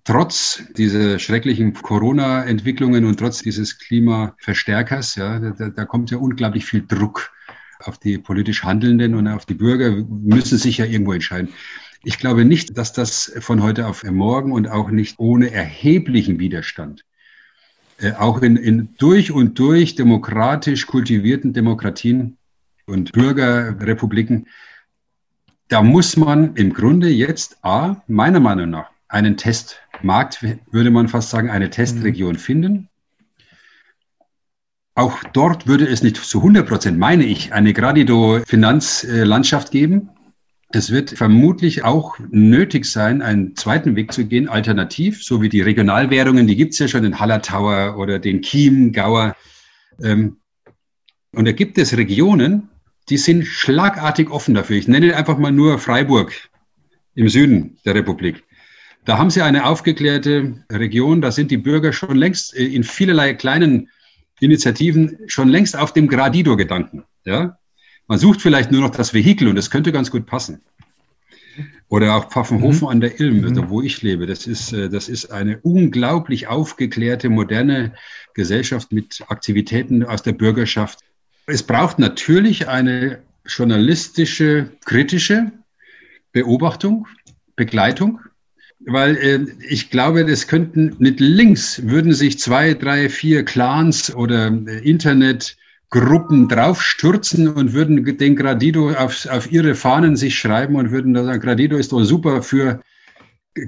[0.05, 6.87] trotz dieser schrecklichen Corona-Entwicklungen und trotz dieses Klimaverstärkers, ja, da, da kommt ja unglaublich viel
[6.87, 7.33] Druck
[7.81, 11.49] auf die politisch Handelnden und auf die Bürger, müssen sich ja irgendwo entscheiden.
[12.05, 17.05] Ich glaube nicht, dass das von heute auf morgen und auch nicht ohne erheblichen Widerstand,
[17.99, 22.37] äh, auch in, in durch und durch demokratisch kultivierten Demokratien
[22.87, 24.49] und Bürgerrepubliken,
[25.69, 31.31] da muss man im Grunde jetzt A, meiner Meinung nach, einen Testmarkt, würde man fast
[31.31, 32.39] sagen, eine Testregion mhm.
[32.39, 32.89] finden.
[34.97, 40.11] Auch dort würde es nicht zu 100 Prozent, meine ich, eine Gradido-Finanzlandschaft geben.
[40.71, 45.63] Es wird vermutlich auch nötig sein, einen zweiten Weg zu gehen, alternativ, so wie die
[45.63, 49.37] Regionalwährungen, die gibt es ja schon, den Hallertauer oder den Chiemgauer.
[50.03, 50.39] Ähm,
[51.33, 52.69] Und da gibt es Regionen,
[53.09, 54.77] die sind schlagartig offen dafür.
[54.77, 56.33] Ich nenne einfach mal nur Freiburg
[57.15, 58.43] im Süden der Republik.
[59.05, 63.35] Da haben sie eine aufgeklärte Region, da sind die Bürger schon längst äh, in vielerlei
[63.35, 63.91] kleinen
[64.41, 67.05] Initiativen schon längst auf dem Gradido-Gedanken.
[67.25, 67.59] Ja?
[68.07, 70.63] Man sucht vielleicht nur noch das Vehikel und das könnte ganz gut passen.
[71.89, 72.89] Oder auch Pfaffenhofen mhm.
[72.89, 73.69] an der Ilm, mhm.
[73.69, 74.27] wo ich lebe.
[74.27, 77.93] Das ist, äh, das ist eine unglaublich aufgeklärte, moderne
[78.33, 81.01] Gesellschaft mit Aktivitäten aus der Bürgerschaft.
[81.47, 85.53] Es braucht natürlich eine journalistische, kritische
[86.33, 87.07] Beobachtung,
[87.55, 88.21] Begleitung,
[88.87, 94.49] weil äh, ich glaube, das könnten mit links würden sich zwei, drei, vier Clans oder
[94.49, 101.15] äh, Internetgruppen draufstürzen und würden den Gradido auf, auf ihre Fahnen sich schreiben und würden
[101.15, 102.81] sagen, Gradido ist doch super für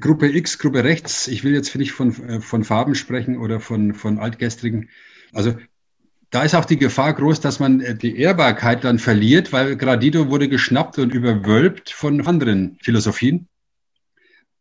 [0.01, 1.29] Gruppe X, Gruppe rechts.
[1.29, 4.91] Ich will jetzt nicht von, äh, von Farben sprechen oder von, von altgestrigen.
[5.33, 5.57] Also
[6.31, 10.29] da ist auch die Gefahr groß, dass man äh, die Ehrbarkeit dann verliert, weil Gradido
[10.29, 13.49] wurde geschnappt und überwölbt von anderen Philosophien.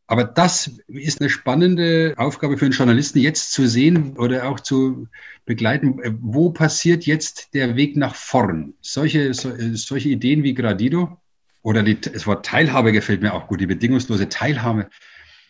[0.07, 5.07] Aber das ist eine spannende Aufgabe für einen Journalisten, jetzt zu sehen oder auch zu
[5.45, 8.73] begleiten, wo passiert jetzt der Weg nach vorn?
[8.81, 11.17] Solche, so, äh, solche Ideen wie Gradido
[11.63, 14.89] oder die, das Wort Teilhabe gefällt mir auch gut, die bedingungslose Teilhabe.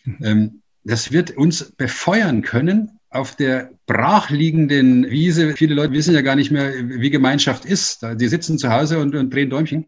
[0.05, 0.17] Mhm.
[0.21, 5.55] Ähm, das wird uns befeuern können auf der brachliegenden Wiese.
[5.55, 8.05] Viele Leute wissen ja gar nicht mehr, wie Gemeinschaft ist.
[8.15, 9.85] Die sitzen zu Hause und, und drehen Däumchen.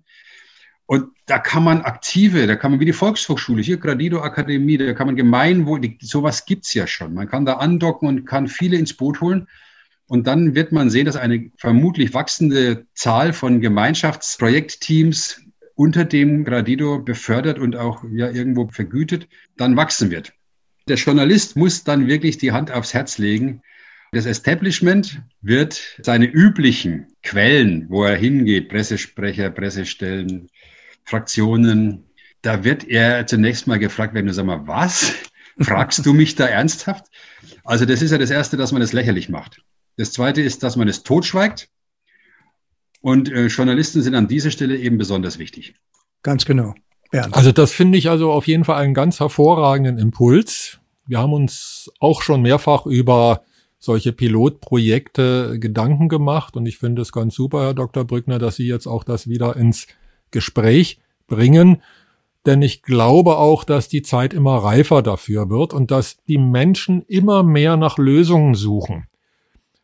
[0.87, 4.93] Und da kann man aktive, da kann man wie die Volkshochschule, hier Gradido Akademie, da
[4.93, 7.13] kann man Gemeinwohl, sowas gibt's ja schon.
[7.13, 9.47] Man kann da andocken und kann viele ins Boot holen.
[10.07, 15.41] Und dann wird man sehen, dass eine vermutlich wachsende Zahl von Gemeinschaftsprojektteams
[15.75, 20.31] unter dem Gradido befördert und auch ja irgendwo vergütet, dann wachsen wird.
[20.87, 23.61] Der Journalist muss dann wirklich die Hand aufs Herz legen.
[24.13, 30.47] Das Establishment wird seine üblichen Quellen, wo er hingeht, Pressesprecher, Pressestellen,
[31.07, 32.03] Fraktionen,
[32.41, 35.13] da wird er zunächst mal gefragt werden, sag mal, was?
[35.59, 37.05] Fragst du mich da ernsthaft?
[37.63, 39.61] Also das ist ja das Erste, dass man es lächerlich macht.
[39.95, 41.69] Das Zweite ist, dass man es totschweigt.
[43.01, 45.75] Und äh, Journalisten sind an dieser Stelle eben besonders wichtig.
[46.23, 46.75] Ganz genau.
[47.09, 47.33] Bernd.
[47.33, 50.79] Also das finde ich also auf jeden Fall einen ganz hervorragenden Impuls.
[51.07, 53.43] Wir haben uns auch schon mehrfach über
[53.79, 58.03] solche Pilotprojekte Gedanken gemacht und ich finde es ganz super, Herr Dr.
[58.03, 59.87] Brückner, dass Sie jetzt auch das wieder ins
[60.31, 61.81] Gespräch bringen.
[62.45, 67.01] Denn ich glaube auch, dass die Zeit immer reifer dafür wird und dass die Menschen
[67.03, 69.07] immer mehr nach Lösungen suchen.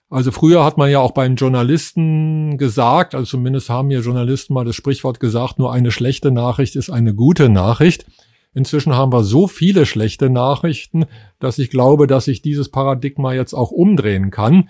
[0.09, 4.63] Also früher hat man ja auch beim Journalisten gesagt, also zumindest haben mir Journalisten mal
[4.63, 8.05] das Sprichwort gesagt, nur eine schlechte Nachricht ist eine gute Nachricht.
[8.53, 11.05] Inzwischen haben wir so viele schlechte Nachrichten,
[11.39, 14.69] dass ich glaube, dass sich dieses Paradigma jetzt auch umdrehen kann,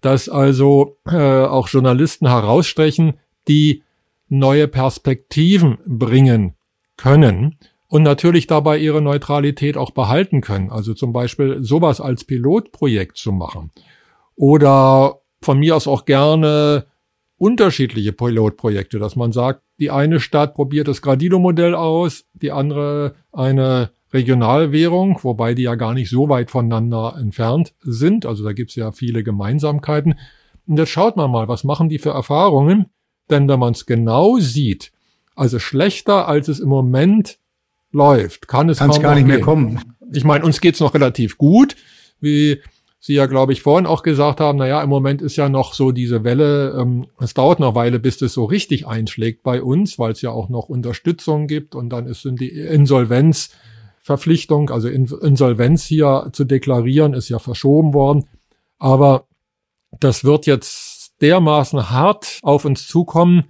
[0.00, 3.14] dass also äh, auch Journalisten herausstechen,
[3.48, 3.82] die
[4.28, 6.54] neue Perspektiven bringen
[6.96, 7.58] können
[7.88, 10.70] und natürlich dabei ihre Neutralität auch behalten können.
[10.70, 13.70] Also zum Beispiel sowas als Pilotprojekt zu machen
[14.34, 16.86] oder von mir aus auch gerne
[17.38, 23.90] unterschiedliche Pilotprojekte, dass man sagt, die eine Stadt probiert das Gradido-Modell aus, die andere eine
[24.12, 28.24] Regionalwährung, wobei die ja gar nicht so weit voneinander entfernt sind.
[28.24, 30.14] Also da gibt's ja viele Gemeinsamkeiten.
[30.66, 32.86] Und jetzt schaut man mal, was machen die für Erfahrungen?
[33.30, 34.92] Denn wenn man es genau sieht,
[35.34, 37.38] also schlechter als es im Moment
[37.92, 39.36] läuft, kann es Kann's gar nicht gehen.
[39.36, 39.80] mehr kommen.
[40.12, 41.76] Ich meine, uns geht's noch relativ gut,
[42.20, 42.60] wie
[43.06, 45.92] Sie ja, glaube ich, vorhin auch gesagt haben, naja, im Moment ist ja noch so
[45.92, 50.10] diese Welle, ähm, es dauert noch Weile, bis das so richtig einschlägt bei uns, weil
[50.10, 56.44] es ja auch noch Unterstützung gibt und dann ist die Insolvenzverpflichtung, also Insolvenz hier zu
[56.44, 58.24] deklarieren, ist ja verschoben worden.
[58.80, 59.28] Aber
[60.00, 63.44] das wird jetzt dermaßen hart auf uns zukommen,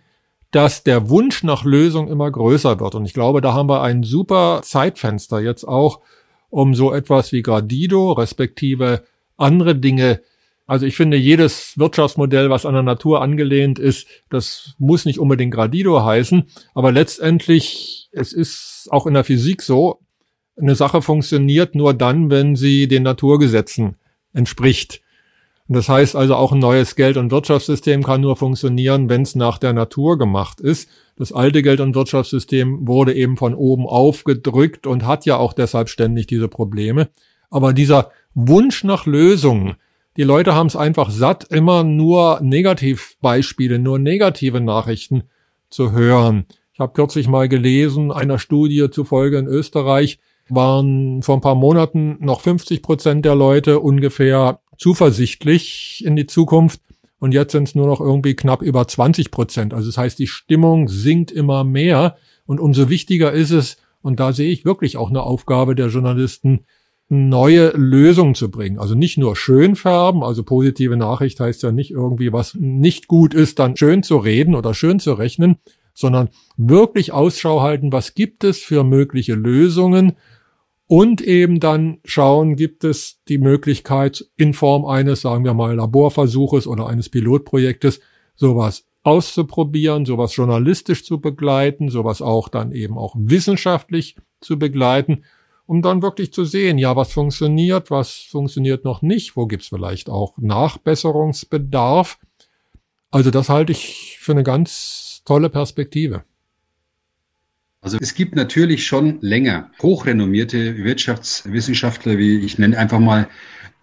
[0.50, 2.94] dass der Wunsch nach Lösung immer größer wird.
[2.94, 6.00] Und ich glaube, da haben wir ein super Zeitfenster jetzt auch,
[6.48, 9.04] um so etwas wie Gradido, respektive
[9.36, 10.20] andere Dinge.
[10.66, 15.54] Also ich finde, jedes Wirtschaftsmodell, was an der Natur angelehnt ist, das muss nicht unbedingt
[15.54, 16.44] Gradido heißen.
[16.74, 20.00] Aber letztendlich, es ist auch in der Physik so,
[20.56, 23.96] eine Sache funktioniert nur dann, wenn sie den Naturgesetzen
[24.32, 25.02] entspricht.
[25.68, 29.34] Und das heißt also, auch ein neues Geld- und Wirtschaftssystem kann nur funktionieren, wenn es
[29.34, 30.88] nach der Natur gemacht ist.
[31.16, 35.88] Das alte Geld- und Wirtschaftssystem wurde eben von oben aufgedrückt und hat ja auch deshalb
[35.88, 37.08] ständig diese Probleme.
[37.50, 39.74] Aber dieser Wunsch nach Lösungen,
[40.16, 45.24] die Leute haben es einfach satt, immer nur Negativbeispiele, nur negative Nachrichten
[45.68, 46.46] zu hören.
[46.72, 52.18] Ich habe kürzlich mal gelesen, einer Studie zufolge in Österreich waren vor ein paar Monaten
[52.20, 56.80] noch 50 Prozent der Leute ungefähr zuversichtlich in die Zukunft.
[57.18, 59.72] und jetzt sind es nur noch irgendwie knapp über 20 Prozent.
[59.72, 64.32] Also das heißt, die Stimmung sinkt immer mehr und umso wichtiger ist es, und da
[64.32, 66.66] sehe ich wirklich auch eine Aufgabe der Journalisten,
[67.08, 68.78] neue Lösungen zu bringen.
[68.78, 73.32] Also nicht nur schön färben, also positive Nachricht heißt ja nicht irgendwie, was nicht gut
[73.32, 75.56] ist, dann schön zu reden oder schön zu rechnen,
[75.94, 80.12] sondern wirklich Ausschau halten, was gibt es für mögliche Lösungen
[80.86, 86.66] und eben dann schauen, gibt es die Möglichkeit in Form eines, sagen wir mal, Laborversuches
[86.66, 88.00] oder eines Pilotprojektes,
[88.34, 95.22] sowas auszuprobieren, sowas journalistisch zu begleiten, sowas auch dann eben auch wissenschaftlich zu begleiten
[95.66, 100.08] um dann wirklich zu sehen, ja, was funktioniert, was funktioniert noch nicht, wo gibt's vielleicht
[100.08, 102.18] auch Nachbesserungsbedarf.
[103.10, 106.24] Also das halte ich für eine ganz tolle Perspektive.
[107.86, 113.28] Also es gibt natürlich schon länger hochrenommierte Wirtschaftswissenschaftler, wie ich nenne einfach mal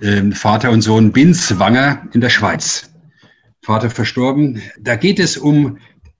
[0.02, 2.94] äh, Vater und Sohn Binswanger in der Schweiz.
[3.62, 4.62] Vater verstorben.
[4.78, 5.78] Da geht es um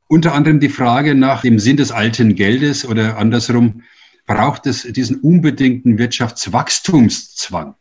[0.08, 3.84] unter anderem die Frage nach dem Sinn des alten Geldes oder andersrum,
[4.28, 7.76] braucht es diesen unbedingten Wirtschaftswachstumszwang.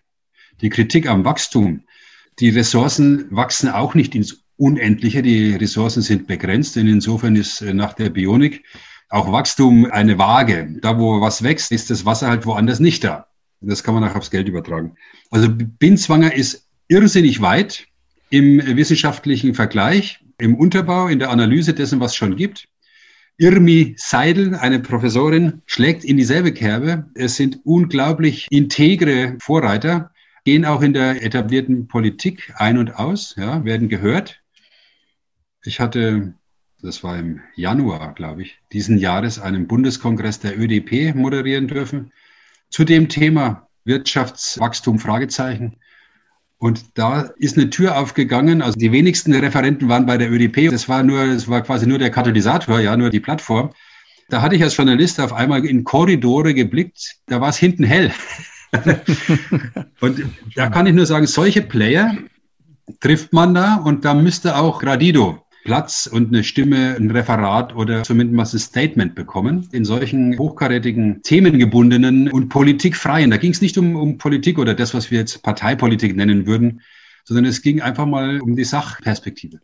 [0.62, 1.84] Die Kritik am Wachstum.
[2.40, 5.22] Die Ressourcen wachsen auch nicht ins Unendliche.
[5.22, 6.76] Die Ressourcen sind begrenzt.
[6.76, 8.64] Und insofern ist äh, nach der Bionik
[9.12, 10.78] auch Wachstum eine Waage.
[10.80, 13.26] Da, wo was wächst, ist das Wasser halt woanders nicht da.
[13.60, 14.96] Das kann man auch aufs Geld übertragen.
[15.30, 17.86] Also Binzwanger ist irrsinnig weit
[18.30, 22.68] im wissenschaftlichen Vergleich, im Unterbau, in der Analyse dessen, was es schon gibt.
[23.36, 27.10] Irmi Seidel, eine Professorin, schlägt in dieselbe Kerbe.
[27.14, 30.10] Es sind unglaublich integre Vorreiter,
[30.44, 34.40] gehen auch in der etablierten Politik ein und aus, ja, werden gehört.
[35.64, 36.34] Ich hatte,
[36.82, 42.12] das war im Januar, glaube ich, diesen Jahres einen Bundeskongress der ÖDP moderieren dürfen
[42.70, 45.76] zu dem Thema Wirtschaftswachstum Fragezeichen.
[46.58, 48.62] Und da ist eine Tür aufgegangen.
[48.62, 50.70] Also die wenigsten Referenten waren bei der ÖDP.
[50.70, 53.70] Das war nur, das war quasi nur der Katalysator, ja, nur die Plattform.
[54.28, 57.16] Da hatte ich als Journalist auf einmal in Korridore geblickt.
[57.26, 58.12] Da war es hinten hell.
[60.00, 62.16] und da kann ich nur sagen, solche Player
[63.00, 68.02] trifft man da und da müsste auch Gradido Platz und eine Stimme, ein Referat oder
[68.02, 73.30] zumindest ein Statement bekommen in solchen hochkarätigen, themengebundenen und politikfreien.
[73.30, 76.80] Da ging es nicht um, um Politik oder das, was wir jetzt Parteipolitik nennen würden,
[77.24, 79.60] sondern es ging einfach mal um die Sachperspektive.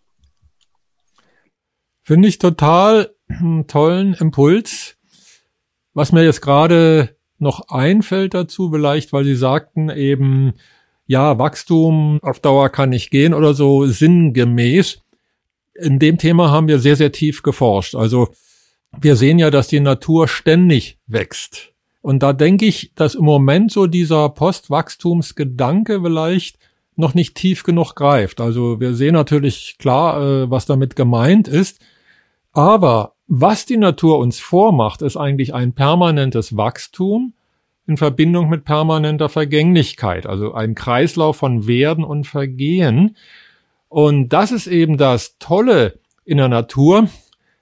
[2.03, 4.97] Finde ich total einen tollen Impuls.
[5.95, 10.55] Was mir jetzt gerade noch einfällt dazu, vielleicht, weil Sie sagten eben,
[11.07, 15.03] ja, Wachstum auf Dauer kann nicht gehen oder so sinngemäß
[15.81, 17.95] in dem Thema haben wir sehr, sehr tief geforscht.
[17.95, 18.29] Also
[19.01, 21.73] wir sehen ja, dass die Natur ständig wächst.
[22.01, 26.59] Und da denke ich, dass im Moment so dieser Postwachstumsgedanke vielleicht
[26.97, 28.41] noch nicht tief genug greift.
[28.41, 31.81] Also wir sehen natürlich klar, äh, was damit gemeint ist.
[32.53, 37.35] Aber was die Natur uns vormacht, ist eigentlich ein permanentes Wachstum
[37.87, 43.17] in Verbindung mit permanenter Vergänglichkeit, also ein Kreislauf von Werden und Vergehen.
[43.89, 47.09] Und das ist eben das Tolle in der Natur.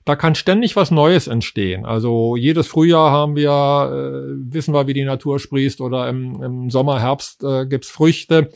[0.05, 1.85] Da kann ständig was Neues entstehen.
[1.85, 6.71] Also jedes Frühjahr haben wir, äh, wissen wir, wie die Natur sprießt oder im, im
[6.71, 8.51] Sommer, Herbst äh, gibt's Früchte.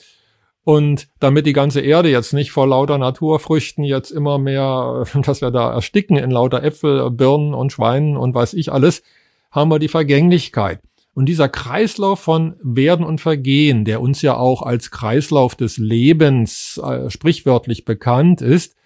[0.62, 5.50] Und damit die ganze Erde jetzt nicht vor lauter Naturfrüchten jetzt immer mehr, dass wir
[5.50, 9.02] da ersticken in lauter Äpfel, Birnen und Schweinen und weiß ich alles,
[9.50, 10.80] haben wir die Vergänglichkeit.
[11.12, 16.81] Und dieser Kreislauf von Werden und Vergehen, der uns ja auch als Kreislauf des Lebens
[16.83, 18.77] äh, sprichwörtlich bekannt ist,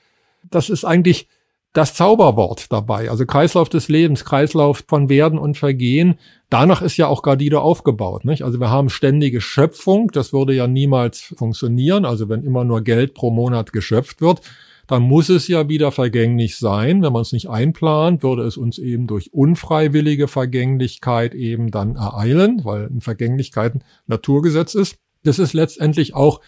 [0.51, 1.29] das ist eigentlich
[1.75, 3.11] das Zauberwort dabei.
[3.11, 6.19] Also Kreislauf des Lebens, Kreislauf von Werden und Vergehen.
[6.49, 8.25] Danach ist ja auch Gardido aufgebaut.
[8.25, 8.43] Nicht?
[8.45, 10.11] Also wir haben ständige Schöpfung.
[10.13, 12.05] Das würde ja niemals funktionieren.
[12.05, 14.41] Also wenn immer nur Geld pro Monat geschöpft wird,
[14.87, 17.03] dann muss es ja wieder vergänglich sein.
[17.03, 22.61] Wenn man es nicht einplant, würde es uns eben durch unfreiwillige Vergänglichkeit eben dann ereilen,
[22.65, 24.97] weil Vergänglichkeit ein Naturgesetz ist.
[25.23, 26.41] Das ist letztendlich auch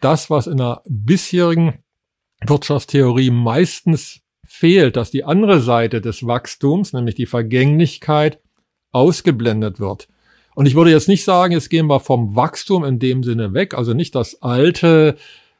[0.00, 1.74] das, was in der bisherigen
[2.44, 8.40] Wirtschaftstheorie meistens fehlt, dass die andere Seite des Wachstums, nämlich die Vergänglichkeit,
[8.92, 10.08] ausgeblendet wird.
[10.54, 13.74] Und ich würde jetzt nicht sagen, jetzt gehen wir vom Wachstum in dem Sinne weg,
[13.74, 15.16] also nicht das alte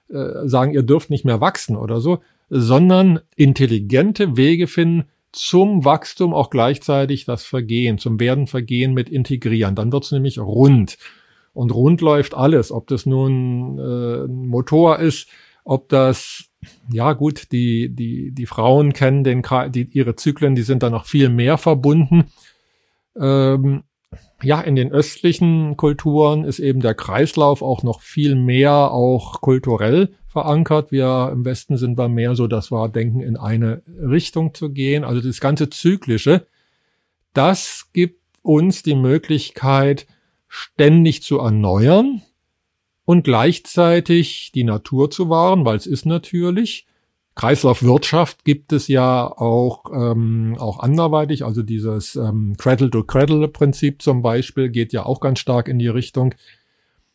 [0.08, 6.32] äh, sagen, ihr dürft nicht mehr wachsen oder so, sondern intelligente Wege finden, zum Wachstum
[6.32, 9.74] auch gleichzeitig das Vergehen, zum Werden Vergehen mit integrieren.
[9.74, 10.96] Dann wird's nämlich rund.
[11.52, 15.28] Und rund läuft alles, ob das nun äh, ein Motor ist,
[15.64, 16.44] ob das,
[16.90, 21.06] ja gut, die, die, die Frauen kennen den, die, ihre Zyklen, die sind da noch
[21.06, 22.26] viel mehr verbunden.
[23.18, 23.82] Ähm,
[24.42, 30.10] ja, in den östlichen Kulturen ist eben der Kreislauf auch noch viel mehr auch kulturell
[30.28, 30.92] verankert.
[30.92, 35.04] Wir im Westen sind wir mehr so, dass wir denken, in eine Richtung zu gehen.
[35.04, 36.46] Also das ganze Zyklische,
[37.32, 40.06] das gibt uns die Möglichkeit,
[40.48, 42.22] ständig zu erneuern
[43.04, 46.86] und gleichzeitig die Natur zu wahren, weil es ist natürlich.
[47.36, 51.44] Kreislaufwirtschaft gibt es ja auch, ähm, auch anderweitig.
[51.44, 56.34] Also dieses ähm, Cradle-to-Cradle-Prinzip zum Beispiel geht ja auch ganz stark in die Richtung.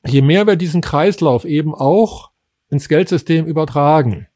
[0.06, 2.30] Je mehr wir diesen Kreislauf eben auch
[2.70, 4.28] ins Geldsystem übertragen,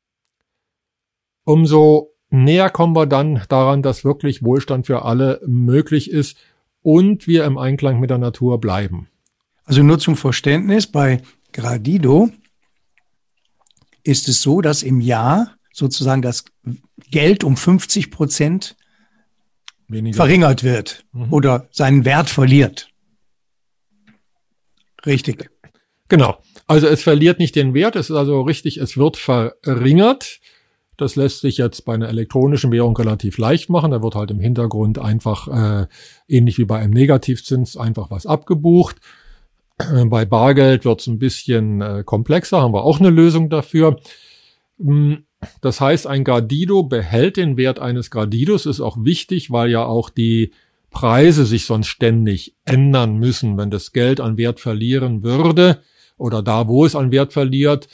[1.43, 6.36] umso näher kommen wir dann daran, dass wirklich Wohlstand für alle möglich ist
[6.81, 9.07] und wir im Einklang mit der Natur bleiben.
[9.65, 11.21] Also nur zum Verständnis, bei
[11.53, 12.29] Gradido
[14.03, 16.45] ist es so, dass im Jahr sozusagen das
[17.11, 18.78] Geld um 50 Prozent
[19.88, 20.15] Weniger.
[20.15, 21.34] verringert wird mhm.
[21.34, 22.89] oder seinen Wert verliert.
[25.05, 25.51] Richtig.
[26.07, 26.38] Genau.
[26.65, 30.39] Also es verliert nicht den Wert, es ist also richtig, es wird verringert.
[30.97, 33.91] Das lässt sich jetzt bei einer elektronischen Währung relativ leicht machen.
[33.91, 35.47] Da wird halt im Hintergrund einfach,
[35.84, 35.88] äh,
[36.30, 38.95] ähnlich wie bei einem Negativzins, einfach was abgebucht.
[39.78, 43.99] Äh, bei Bargeld wird es ein bisschen äh, komplexer, haben wir auch eine Lösung dafür.
[44.80, 45.26] Hm,
[45.62, 50.10] das heißt, ein Gradido behält den Wert eines Gradidos, ist auch wichtig, weil ja auch
[50.10, 50.52] die
[50.91, 53.58] Preise sich sonst ständig ändern müssen.
[53.58, 55.82] Wenn das Geld an Wert verlieren würde
[56.18, 57.88] oder da, wo es an Wert verliert,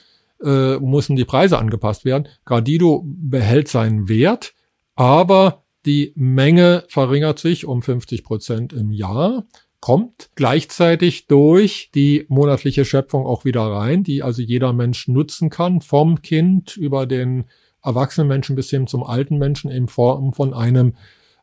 [0.43, 2.28] äh, müssen die Preise angepasst werden.
[2.45, 4.54] Gradido behält seinen Wert,
[4.95, 9.45] aber die Menge verringert sich um 50 Prozent im Jahr
[9.82, 15.82] kommt gleichzeitig durch die monatliche Schöpfung auch wieder rein, die also jeder Mensch nutzen kann,
[15.82, 17.45] vom Kind über den
[17.84, 20.93] erwachsenen Menschen bis hin zum alten Menschen in Form von einem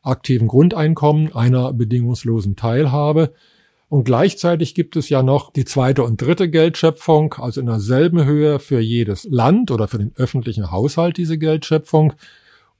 [0.02, 3.34] aktiven Grundeinkommen, einer bedingungslosen Teilhabe.
[3.88, 8.60] Und gleichzeitig gibt es ja noch die zweite und dritte Geldschöpfung, also in derselben Höhe
[8.60, 12.12] für jedes Land oder für den öffentlichen Haushalt diese Geldschöpfung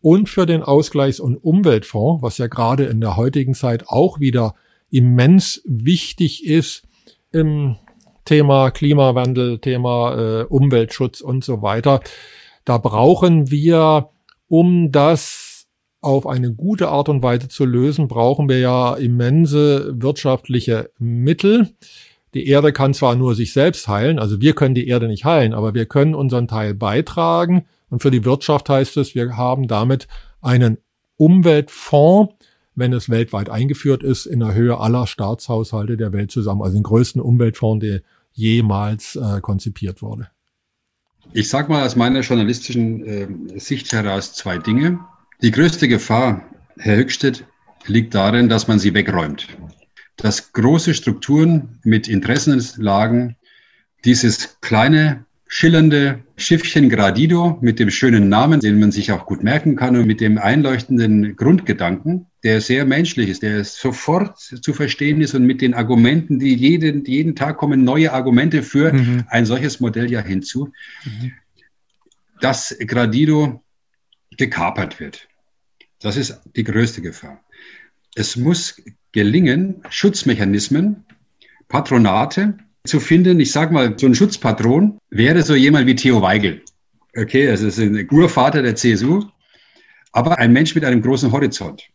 [0.01, 4.55] und für den Ausgleichs- und Umweltfonds, was ja gerade in der heutigen Zeit auch wieder
[4.91, 6.83] immens wichtig ist
[7.33, 7.77] im
[8.25, 12.01] Thema Klimawandel, Thema äh, Umweltschutz und so weiter.
[12.65, 14.11] Da brauchen wir,
[14.49, 15.67] um das
[16.01, 21.71] auf eine gute Art und Weise zu lösen, brauchen wir ja immense wirtschaftliche Mittel.
[22.35, 25.55] Die Erde kann zwar nur sich selbst heilen, also wir können die Erde nicht heilen,
[25.55, 27.65] aber wir können unseren Teil beitragen.
[27.91, 30.07] Und für die Wirtschaft heißt es, wir haben damit
[30.43, 30.79] einen
[31.17, 32.35] Umweltfonds,
[32.79, 36.63] wenn es weltweit eingeführt ist, in der Höhe aller Staatshaushalte der Welt zusammen.
[36.63, 38.01] Also den größten Umweltfonds, der
[38.33, 40.29] jemals äh, konzipiert wurde.
[41.33, 45.01] Ich sage mal aus meiner journalistischen äh, Sicht heraus zwei Dinge.
[45.43, 46.45] Die größte Gefahr,
[46.79, 47.45] Herr Höchstedt,
[47.87, 49.49] liegt darin, dass man sie wegräumt.
[50.17, 53.37] Dass große Strukturen mit Interessenlagen
[54.05, 59.77] dieses kleine schillernde Schiffchen Gradido mit dem schönen Namen, den man sich auch gut merken
[59.77, 65.35] kann und mit dem einleuchtenden Grundgedanken, der sehr menschlich ist, der sofort zu verstehen ist
[65.35, 69.25] und mit den Argumenten, die jeden, jeden Tag kommen neue Argumente für mhm.
[69.29, 70.73] ein solches Modell ja hinzu,
[71.05, 71.33] mhm.
[72.41, 73.63] dass Gradido
[74.37, 75.29] gekapert wird.
[76.01, 77.43] Das ist die größte Gefahr.
[78.15, 78.81] Es muss
[79.13, 81.05] gelingen, Schutzmechanismen,
[81.69, 83.39] Patronate, zu finden.
[83.41, 86.63] Ich sage mal, so ein Schutzpatron wäre so jemand wie Theo Weigel.
[87.17, 89.25] Okay, also ist ein Urvater der CSU,
[90.13, 91.89] aber ein Mensch mit einem großen Horizont.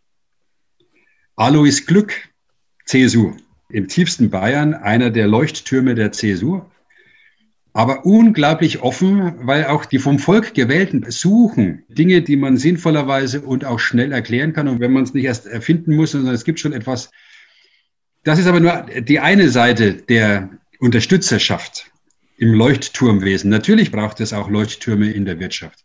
[1.36, 2.14] Alois Glück,
[2.86, 3.34] CSU,
[3.70, 6.62] im tiefsten Bayern, einer der Leuchttürme der CSU,
[7.74, 13.66] aber unglaublich offen, weil auch die vom Volk gewählten suchen Dinge, die man sinnvollerweise und
[13.66, 14.68] auch schnell erklären kann.
[14.68, 17.10] Und wenn man es nicht erst erfinden muss, sondern es gibt schon etwas.
[18.24, 21.92] Das ist aber nur die eine Seite der Unterstützerschaft
[22.38, 23.50] im Leuchtturmwesen.
[23.50, 25.84] Natürlich braucht es auch Leuchttürme in der Wirtschaft.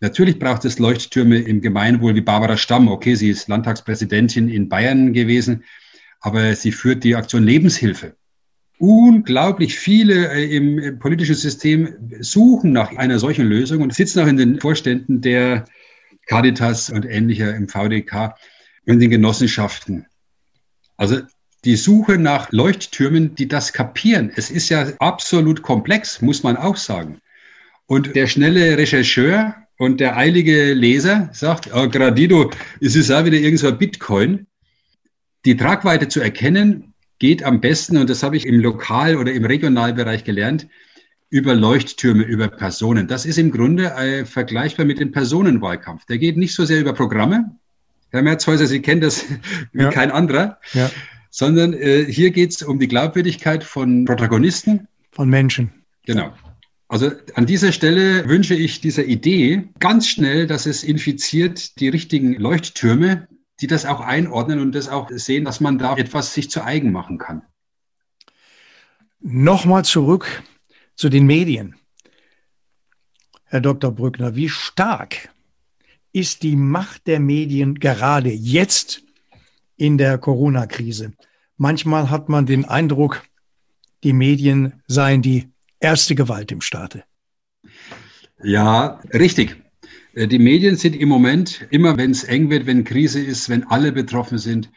[0.00, 2.88] Natürlich braucht es Leuchttürme im Gemeinwohl wie Barbara Stamm.
[2.88, 5.62] Okay, sie ist Landtagspräsidentin in Bayern gewesen,
[6.20, 8.16] aber sie führt die Aktion Lebenshilfe.
[8.78, 14.38] Unglaublich viele äh, im politischen System suchen nach einer solchen Lösung und sitzen auch in
[14.38, 15.66] den Vorständen der
[16.26, 18.34] Caritas und ähnlicher im VDK
[18.86, 20.06] und den Genossenschaften.
[20.96, 21.20] Also
[21.66, 24.32] die Suche nach Leuchttürmen, die das kapieren.
[24.34, 27.20] Es ist ja absolut komplex, muss man auch sagen.
[27.84, 32.50] Und der schnelle Rechercheur und der eilige Leser sagt, oh, Gradido,
[32.82, 34.46] es ist auch wieder irgend so ein Bitcoin.
[35.46, 39.46] Die Tragweite zu erkennen geht am besten, und das habe ich im Lokal- oder im
[39.46, 40.68] Regionalbereich gelernt,
[41.30, 43.08] über Leuchttürme, über Personen.
[43.08, 46.04] Das ist im Grunde äh, vergleichbar mit dem Personenwahlkampf.
[46.04, 47.56] Der geht nicht so sehr über Programme.
[48.10, 49.24] Herr Merzhäuser, Sie kennen das
[49.72, 49.90] wie ja.
[49.90, 50.58] kein anderer.
[50.74, 50.90] Ja
[51.32, 54.88] sondern äh, hier geht es um die Glaubwürdigkeit von Protagonisten.
[55.12, 55.70] Von Menschen.
[56.04, 56.34] Genau.
[56.90, 62.34] Also an dieser Stelle wünsche ich dieser Idee ganz schnell, dass es infiziert die richtigen
[62.34, 63.28] Leuchttürme,
[63.60, 66.90] die das auch einordnen und das auch sehen, dass man da etwas sich zu eigen
[66.90, 67.42] machen kann.
[69.20, 70.42] Nochmal zurück
[70.96, 71.76] zu den Medien.
[73.44, 73.92] Herr Dr.
[73.92, 75.28] Brückner, wie stark
[76.10, 79.04] ist die Macht der Medien gerade jetzt
[79.76, 81.12] in der Corona-Krise?
[81.56, 83.22] Manchmal hat man den Eindruck,
[84.02, 85.49] die Medien seien die
[85.80, 87.04] erste Gewalt im Staate.
[88.42, 89.56] Ja, richtig.
[90.14, 93.64] Äh, die Medien sind im Moment, immer wenn es eng wird, wenn Krise ist, wenn
[93.64, 94.70] alle betroffen sind,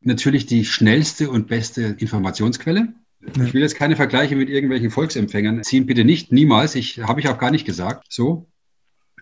[0.00, 2.92] natürlich die schnellste und beste Informationsquelle.
[3.40, 6.74] Ich will jetzt keine Vergleiche mit irgendwelchen Volksempfängern ziehen, bitte nicht, niemals.
[6.74, 8.06] Ich habe ich auch gar nicht gesagt.
[8.08, 8.48] So.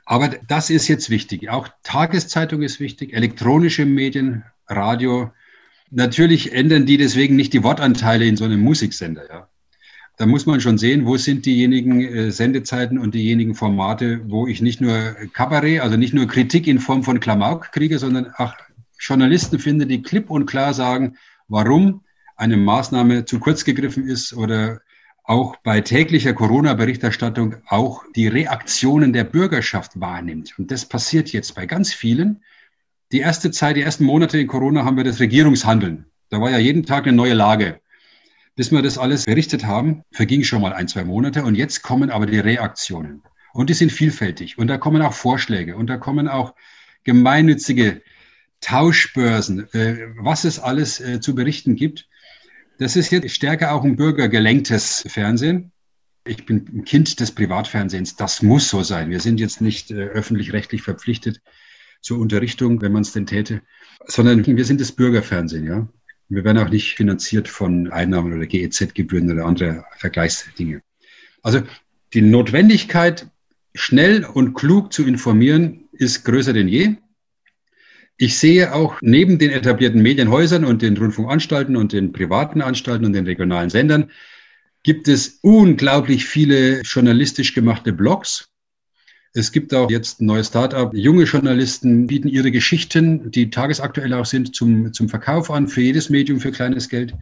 [0.06, 1.50] Aber das ist jetzt wichtig.
[1.50, 5.32] Auch Tageszeitung ist wichtig, elektronische Medien, Radio.
[5.90, 9.28] Natürlich ändern die deswegen nicht die Wortanteile in so einem Musiksender.
[9.28, 9.50] Ja
[10.20, 14.60] da muss man schon sehen, wo sind diejenigen äh, Sendezeiten und diejenigen Formate, wo ich
[14.60, 18.52] nicht nur Kabarett, also nicht nur Kritik in Form von Klamauk kriege, sondern auch
[18.98, 21.16] Journalisten finde, die klipp und klar sagen,
[21.48, 22.02] warum
[22.36, 24.82] eine Maßnahme zu kurz gegriffen ist oder
[25.24, 30.52] auch bei täglicher Corona-Berichterstattung auch die Reaktionen der Bürgerschaft wahrnimmt.
[30.58, 32.42] Und das passiert jetzt bei ganz vielen.
[33.10, 36.04] Die erste Zeit, die ersten Monate in Corona haben wir das Regierungshandeln.
[36.28, 37.80] Da war ja jeden Tag eine neue Lage.
[38.56, 42.10] Bis wir das alles berichtet haben, verging schon mal ein, zwei Monate und jetzt kommen
[42.10, 43.22] aber die Reaktionen.
[43.52, 46.54] Und die sind vielfältig und da kommen auch Vorschläge und da kommen auch
[47.04, 48.02] gemeinnützige
[48.60, 52.08] Tauschbörsen, äh, was es alles äh, zu berichten gibt.
[52.78, 55.72] Das ist jetzt stärker auch ein bürgergelenktes Fernsehen.
[56.24, 58.16] Ich bin ein Kind des Privatfernsehens.
[58.16, 59.10] Das muss so sein.
[59.10, 61.40] Wir sind jetzt nicht äh, öffentlich-rechtlich verpflichtet
[62.00, 63.62] zur Unterrichtung, wenn man es denn täte,
[64.06, 65.88] sondern wir sind das Bürgerfernsehen, ja.
[66.30, 70.80] Wir werden auch nicht finanziert von Einnahmen oder GEZ-Gebühren oder andere Vergleichsdinge.
[71.42, 71.62] Also
[72.14, 73.26] die Notwendigkeit,
[73.74, 76.94] schnell und klug zu informieren, ist größer denn je.
[78.16, 83.12] Ich sehe auch neben den etablierten Medienhäusern und den Rundfunkanstalten und den privaten Anstalten und
[83.12, 84.12] den regionalen Sendern
[84.84, 88.49] gibt es unglaublich viele journalistisch gemachte Blogs,
[89.32, 90.92] es gibt auch jetzt ein neues Startup.
[90.92, 96.10] Junge Journalisten bieten ihre Geschichten, die tagesaktuell auch sind, zum, zum Verkauf an, für jedes
[96.10, 97.14] Medium für kleines Geld.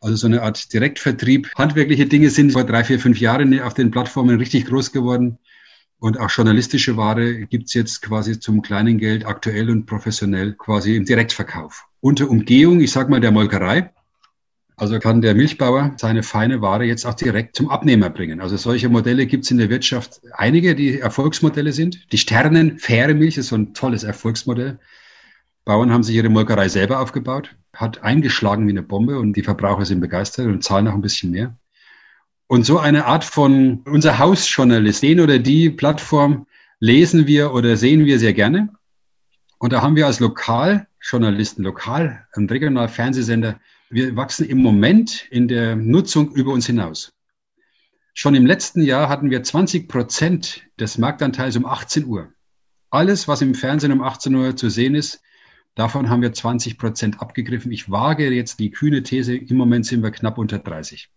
[0.00, 1.50] Also so eine Art Direktvertrieb.
[1.56, 5.38] Handwerkliche Dinge sind vor drei, vier, fünf Jahren auf den Plattformen richtig groß geworden.
[5.98, 11.04] Und auch journalistische Ware gibt's jetzt quasi zum kleinen Geld aktuell und professionell quasi im
[11.04, 11.86] Direktverkauf.
[12.00, 13.90] Unter Umgehung, ich sag mal, der Molkerei.
[14.78, 18.40] Also kann der Milchbauer seine feine Ware jetzt auch direkt zum Abnehmer bringen.
[18.40, 22.12] Also solche Modelle gibt es in der Wirtschaft einige, die Erfolgsmodelle sind.
[22.12, 24.78] Die Sternen, faire Milch ist so ein tolles Erfolgsmodell.
[25.64, 29.84] Bauern haben sich ihre Molkerei selber aufgebaut, hat eingeschlagen wie eine Bombe und die Verbraucher
[29.84, 31.58] sind begeistert und zahlen noch ein bisschen mehr.
[32.46, 36.46] Und so eine Art von unser Hausjournalist, den oder die Plattform
[36.78, 38.68] lesen wir oder sehen wir sehr gerne.
[39.58, 43.58] Und da haben wir als Lokaljournalisten, lokal, ein regional Fernsehsender,
[43.90, 47.12] wir wachsen im Moment in der Nutzung über uns hinaus.
[48.14, 52.32] Schon im letzten Jahr hatten wir 20 Prozent des Marktanteils um 18 Uhr.
[52.90, 55.22] Alles, was im Fernsehen um 18 Uhr zu sehen ist,
[55.74, 57.70] davon haben wir 20 Prozent abgegriffen.
[57.70, 61.10] Ich wage jetzt die kühne These, im Moment sind wir knapp unter 30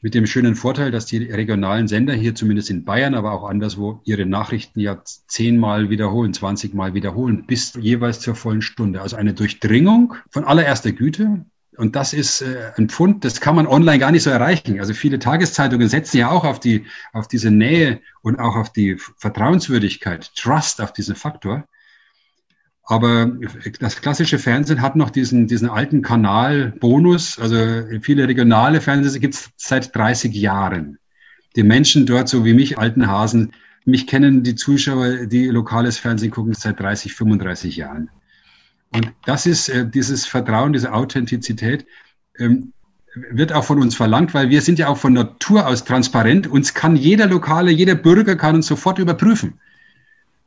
[0.00, 4.00] mit dem schönen Vorteil, dass die regionalen Sender hier zumindest in Bayern, aber auch anderswo
[4.04, 9.02] ihre Nachrichten ja zehnmal wiederholen, zwanzigmal wiederholen, bis jeweils zur vollen Stunde.
[9.02, 11.44] Also eine Durchdringung von allererster Güte.
[11.76, 14.80] Und das ist äh, ein Pfund, das kann man online gar nicht so erreichen.
[14.80, 18.96] Also viele Tageszeitungen setzen ja auch auf die, auf diese Nähe und auch auf die
[19.16, 21.68] Vertrauenswürdigkeit, Trust, auf diesen Faktor.
[22.90, 23.30] Aber
[23.80, 27.38] das klassische Fernsehen hat noch diesen, diesen alten Kanal-Bonus.
[27.38, 30.96] Also viele regionale Fernsehen gibt es seit 30 Jahren.
[31.54, 33.52] Die Menschen dort, so wie mich, alten Hasen,
[33.84, 38.08] mich kennen die Zuschauer, die lokales Fernsehen gucken, seit 30, 35 Jahren.
[38.94, 41.84] Und das ist äh, dieses Vertrauen, diese Authentizität,
[42.38, 42.72] ähm,
[43.14, 46.46] wird auch von uns verlangt, weil wir sind ja auch von Natur aus transparent.
[46.46, 49.60] Uns kann jeder Lokale, jeder Bürger kann uns sofort überprüfen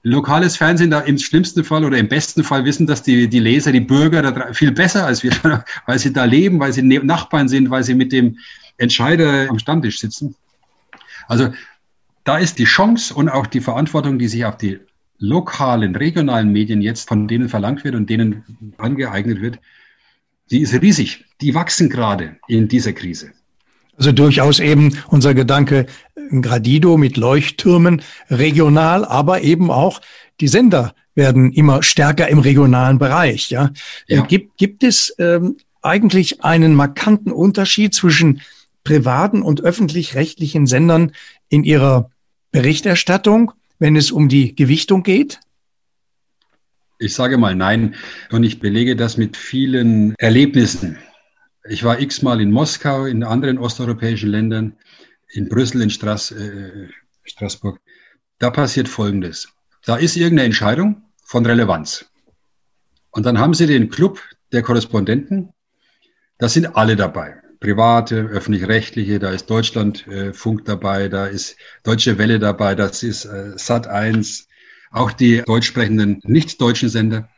[0.04, 3.72] lokales Fernsehen da im schlimmsten Fall oder im besten Fall wissen, dass die, die Leser,
[3.72, 5.32] die Bürger da viel besser als wir,
[5.86, 8.38] weil sie da leben, weil sie ne-, Nachbarn sind, weil sie mit dem
[8.78, 10.36] Entscheider am Stammtisch sitzen.
[11.28, 11.54] Also
[12.24, 14.80] da ist die Chance und auch die Verantwortung, die sich auf die
[15.18, 19.60] lokalen, regionalen Medien jetzt von denen verlangt wird und denen angeeignet wird,
[20.50, 21.26] die ist riesig.
[21.42, 23.32] Die wachsen gerade in dieser Krise.
[24.02, 25.86] Also durchaus eben unser Gedanke
[26.42, 30.02] Gradido mit Leuchttürmen regional, aber eben auch
[30.40, 33.52] die Sender werden immer stärker im regionalen Bereich.
[33.52, 33.70] Ja,
[34.08, 34.24] ja.
[34.26, 38.42] Gibt, gibt es ähm, eigentlich einen markanten Unterschied zwischen
[38.84, 41.12] privaten und öffentlich-rechtlichen Sendern
[41.50, 42.10] in ihrer
[42.52, 45.40] Berichterstattung, wenn es um die Gewichtung geht?
[46.98, 47.94] Ich sage mal nein
[48.32, 50.98] und ich belege das mit vielen Erlebnissen.
[51.70, 54.78] Ich war x-mal in Moskau, in anderen osteuropäischen Ländern,
[55.30, 56.88] in Brüssel, in Straß, äh,
[57.24, 57.80] Straßburg.
[58.40, 59.50] Da passiert Folgendes.
[59.86, 62.06] Da ist irgendeine Entscheidung von Relevanz.
[63.12, 65.54] Und dann haben Sie den Club der Korrespondenten.
[66.38, 67.42] Da sind alle dabei.
[67.60, 73.52] Private, öffentlich-rechtliche, da ist Deutschlandfunk äh, dabei, da ist Deutsche Welle dabei, das ist äh,
[73.56, 74.48] Sat 1,
[74.90, 77.30] auch die deutsch sprechenden nicht-deutschen Sender.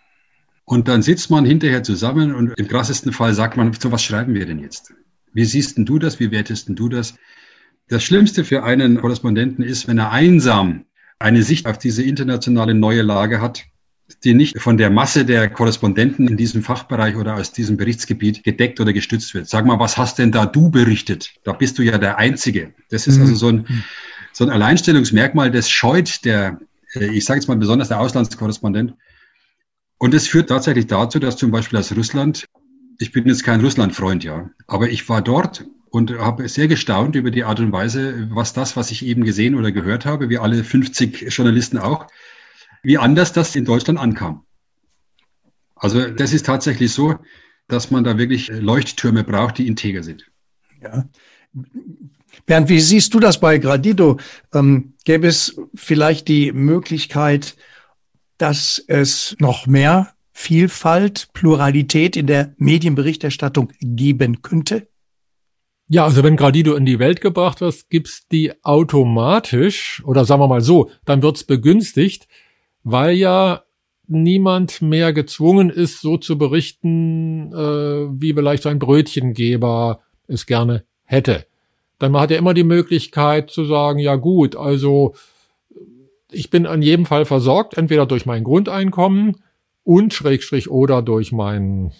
[0.65, 4.33] Und dann sitzt man hinterher zusammen und im krassesten Fall sagt man, so was schreiben
[4.33, 4.93] wir denn jetzt?
[5.33, 6.19] Wie siehst denn du das?
[6.19, 7.15] Wie wertest denn du das?
[7.89, 10.85] Das Schlimmste für einen Korrespondenten ist, wenn er einsam
[11.19, 13.65] eine Sicht auf diese internationale neue Lage hat,
[14.23, 18.79] die nicht von der Masse der Korrespondenten in diesem Fachbereich oder aus diesem Berichtsgebiet gedeckt
[18.79, 19.47] oder gestützt wird.
[19.47, 21.33] Sag mal, was hast denn da du berichtet?
[21.43, 22.73] Da bist du ja der Einzige.
[22.89, 23.65] Das ist also so ein,
[24.31, 26.59] so ein Alleinstellungsmerkmal, das scheut der,
[26.95, 28.93] äh, ich sage jetzt mal besonders der Auslandskorrespondent.
[29.97, 32.45] Und es führt tatsächlich dazu, dass zum Beispiel aus Russland,
[32.99, 37.31] ich bin jetzt kein Russland-Freund, ja, aber ich war dort und habe sehr gestaunt über
[37.31, 40.63] die Art und Weise, was das, was ich eben gesehen oder gehört habe, wie alle
[40.63, 42.07] 50 Journalisten auch,
[42.81, 44.43] wie anders das in Deutschland ankam.
[45.75, 47.15] Also das ist tatsächlich so,
[47.67, 50.25] dass man da wirklich Leuchttürme braucht, die integer sind.
[50.81, 51.07] Ja.
[52.45, 54.19] Bernd, wie siehst du das bei Gradido?
[54.53, 57.55] Ähm, gäbe es vielleicht die Möglichkeit,
[58.43, 64.89] dass es noch mehr Vielfalt, Pluralität in der Medienberichterstattung geben könnte?
[65.87, 70.49] Ja, also wenn Gradido in die Welt gebracht wird, gibt's die automatisch, oder sagen wir
[70.49, 72.27] mal so, dann wird's begünstigt,
[72.83, 73.63] weil ja
[74.07, 81.45] niemand mehr gezwungen ist, so zu berichten, äh, wie vielleicht ein Brötchengeber es gerne hätte.
[81.97, 85.15] Dann man hat ja immer die Möglichkeit zu sagen, ja gut, also
[86.33, 89.37] ich bin an jedem Fall versorgt, entweder durch mein Grundeinkommen
[89.83, 91.91] und Schrägstrich oder durch meinen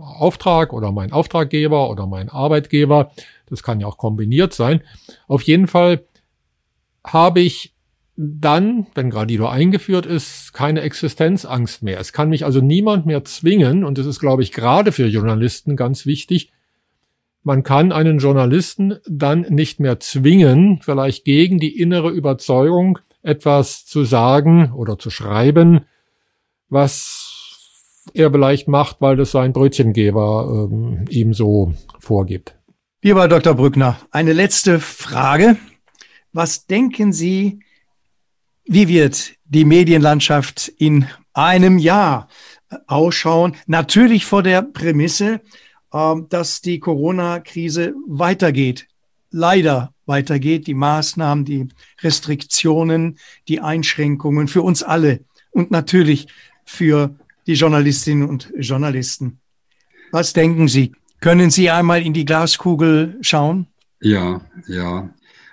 [0.00, 3.12] Auftrag oder meinen Auftraggeber oder meinen Arbeitgeber.
[3.46, 4.82] Das kann ja auch kombiniert sein.
[5.28, 6.04] Auf jeden Fall
[7.04, 7.74] habe ich
[8.16, 11.98] dann, wenn Gradido eingeführt ist, keine Existenzangst mehr.
[11.98, 15.76] Es kann mich also niemand mehr zwingen, und das ist, glaube ich, gerade für Journalisten
[15.76, 16.52] ganz wichtig,
[17.42, 24.04] man kann einen Journalisten dann nicht mehr zwingen, vielleicht gegen die innere Überzeugung etwas zu
[24.04, 25.86] sagen oder zu schreiben,
[26.68, 32.56] was er vielleicht macht, weil das sein Brötchengeber ähm, ihm so vorgibt.
[33.02, 33.54] Lieber Dr.
[33.54, 35.56] Brückner, eine letzte Frage.
[36.32, 37.60] Was denken Sie,
[38.64, 42.28] wie wird die Medienlandschaft in einem Jahr
[42.86, 43.56] ausschauen?
[43.66, 45.40] Natürlich vor der Prämisse,
[45.92, 48.86] ähm, dass die Corona-Krise weitergeht.
[49.32, 50.66] Leider weitergeht.
[50.66, 51.68] Die Maßnahmen, die
[52.00, 53.18] Restriktionen,
[53.48, 56.28] die Einschränkungen für uns alle und natürlich
[56.64, 57.14] für
[57.46, 59.40] die Journalistinnen und Journalisten.
[60.12, 60.92] Was denken Sie?
[61.20, 63.66] Können Sie einmal in die Glaskugel schauen?
[64.00, 65.10] Ja, ja.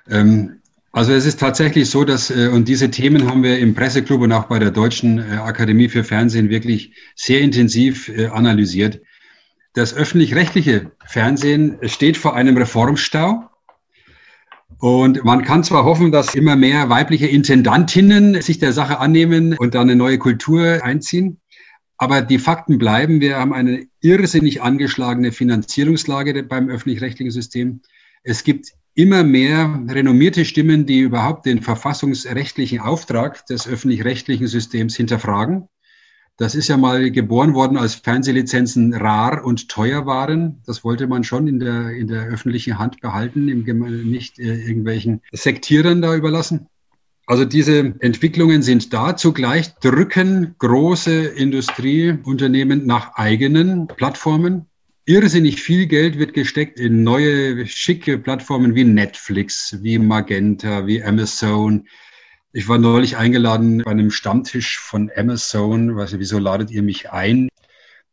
[0.09, 0.59] Ähm,
[0.91, 4.31] also es ist tatsächlich so, dass, äh, und diese Themen haben wir im Presseclub und
[4.31, 9.01] auch bei der Deutschen äh, Akademie für Fernsehen wirklich sehr intensiv äh, analysiert.
[9.73, 13.48] Das öffentlich-rechtliche Fernsehen steht vor einem Reformstau.
[14.79, 19.75] Und man kann zwar hoffen, dass immer mehr weibliche Intendantinnen sich der Sache annehmen und
[19.75, 21.41] da eine neue Kultur einziehen.
[21.97, 23.19] Aber die Fakten bleiben.
[23.19, 27.81] Wir haben eine irrsinnig angeschlagene Finanzierungslage beim öffentlich-rechtlichen System.
[28.23, 35.67] Es gibt immer mehr renommierte Stimmen, die überhaupt den verfassungsrechtlichen Auftrag des öffentlich-rechtlichen Systems hinterfragen.
[36.39, 40.61] Das ist ja mal geboren worden, als Fernsehlizenzen rar und teuer waren.
[40.65, 43.63] Das wollte man schon in der, in der öffentlichen Hand behalten, im,
[44.09, 46.67] nicht äh, irgendwelchen Sektierern da überlassen.
[47.25, 49.17] Also diese Entwicklungen sind da.
[49.17, 54.65] Zugleich drücken große Industrieunternehmen nach eigenen Plattformen.
[55.03, 61.85] Irrsinnig viel Geld wird gesteckt in neue, schicke Plattformen wie Netflix, wie Magenta, wie Amazon,
[62.51, 65.95] ich war neulich eingeladen bei einem Stammtisch von Amazon.
[65.95, 67.49] Weiß nicht, wieso ladet ihr mich ein?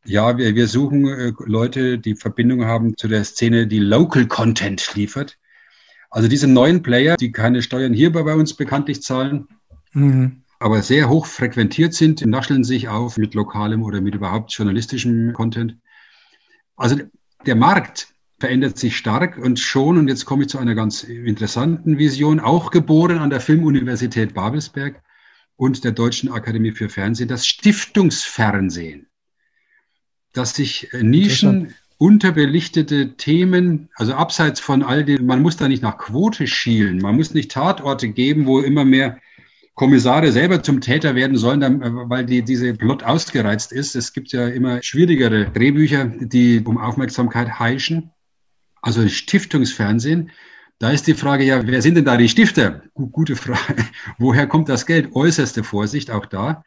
[0.05, 4.95] Ja, wir, wir suchen äh, Leute, die Verbindung haben zu der Szene, die Local Content
[4.95, 5.39] liefert.
[6.11, 9.49] Also diese neuen Player, die keine Steuern hier bei uns bekanntlich zahlen,
[9.93, 10.43] mhm.
[10.61, 15.77] aber sehr hoch frequentiert sind, nascheln sich auf mit lokalem oder mit überhaupt journalistischem Content.
[16.77, 16.97] Also
[17.45, 18.09] der Markt
[18.39, 22.71] verändert sich stark und schon, und jetzt komme ich zu einer ganz interessanten Vision, auch
[22.71, 25.03] geboren an der Filmuniversität Babelsberg
[25.57, 29.07] und der Deutschen Akademie für Fernsehen, das Stiftungsfernsehen,
[30.33, 35.97] dass sich Nischen unterbelichtete Themen, also abseits von all dem, man muss da nicht nach
[35.97, 39.19] Quote schielen, man muss nicht Tatorte geben, wo immer mehr
[39.75, 41.61] Kommissare selber zum Täter werden sollen,
[42.11, 43.95] weil die, diese Plot ausgereizt ist.
[43.95, 48.11] Es gibt ja immer schwierigere Drehbücher, die um Aufmerksamkeit heischen.
[48.83, 50.31] Also Stiftungsfernsehen.
[50.79, 52.83] Da ist die Frage, ja, wer sind denn da die Stifter?
[52.95, 53.85] Gute Frage.
[54.19, 55.15] Woher kommt das Geld?
[55.15, 56.65] Äußerste Vorsicht auch da.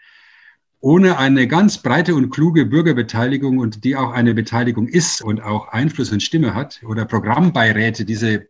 [0.81, 5.67] Ohne eine ganz breite und kluge Bürgerbeteiligung und die auch eine Beteiligung ist und auch
[5.67, 8.47] Einfluss und Stimme hat oder Programmbeiräte, diese,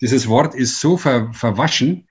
[0.00, 2.08] dieses Wort ist so ver, verwaschen,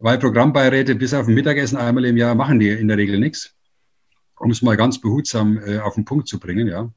[0.00, 3.54] weil Programmbeiräte bis auf ein Mittagessen einmal im Jahr machen die in der Regel nichts,
[4.36, 6.92] um es mal ganz behutsam äh, auf den Punkt zu bringen, ja.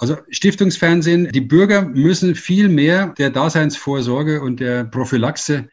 [0.00, 5.68] Also Stiftungsfernsehen, die Bürger müssen viel mehr der Daseinsvorsorge und der Prophylaxe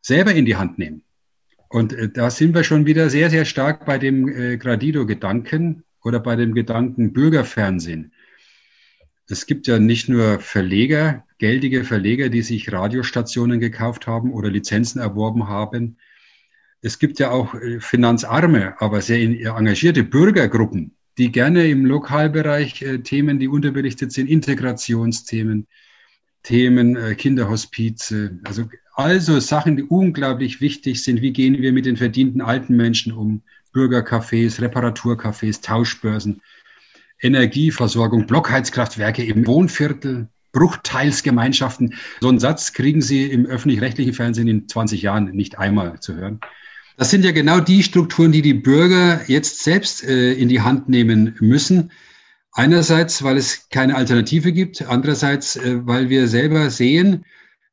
[0.00, 1.02] selber in die Hand nehmen.
[1.68, 6.20] Und äh, da sind wir schon wieder sehr, sehr stark bei dem äh, Gradido-Gedanken oder
[6.20, 8.12] bei dem Gedanken Bürgerfernsehen.
[9.26, 15.00] Es gibt ja nicht nur Verleger, geldige Verleger, die sich Radiostationen gekauft haben oder Lizenzen
[15.00, 15.96] erworben haben.
[16.80, 22.98] Es gibt ja auch äh, finanzarme, aber sehr engagierte Bürgergruppen, die gerne im Lokalbereich äh,
[22.98, 25.66] Themen, die unterbelichtet sind, Integrationsthemen,
[26.42, 31.20] Themen, äh, Kinderhospize, also also Sachen, die unglaublich wichtig sind.
[31.20, 33.42] Wie gehen wir mit den verdienten alten Menschen um?
[33.72, 36.40] Bürgercafés, Reparaturcafés, Tauschbörsen,
[37.20, 41.94] Energieversorgung, Blockheizkraftwerke im Wohnviertel, Bruchteilsgemeinschaften.
[42.20, 46.38] So einen Satz kriegen Sie im öffentlich-rechtlichen Fernsehen in 20 Jahren nicht einmal zu hören.
[46.96, 50.88] Das sind ja genau die Strukturen, die die Bürger jetzt selbst äh, in die Hand
[50.88, 51.90] nehmen müssen.
[52.52, 57.24] Einerseits, weil es keine Alternative gibt, andererseits, äh, weil wir selber sehen,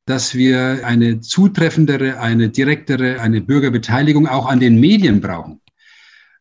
[0.06, 5.60] dass wir eine zutreffendere, eine direktere, eine Bürgerbeteiligung auch an den Medien brauchen.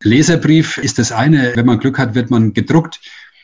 [0.02, 3.00] Leserbrief ist das eine, wenn man Glück hat, wird man gedruckt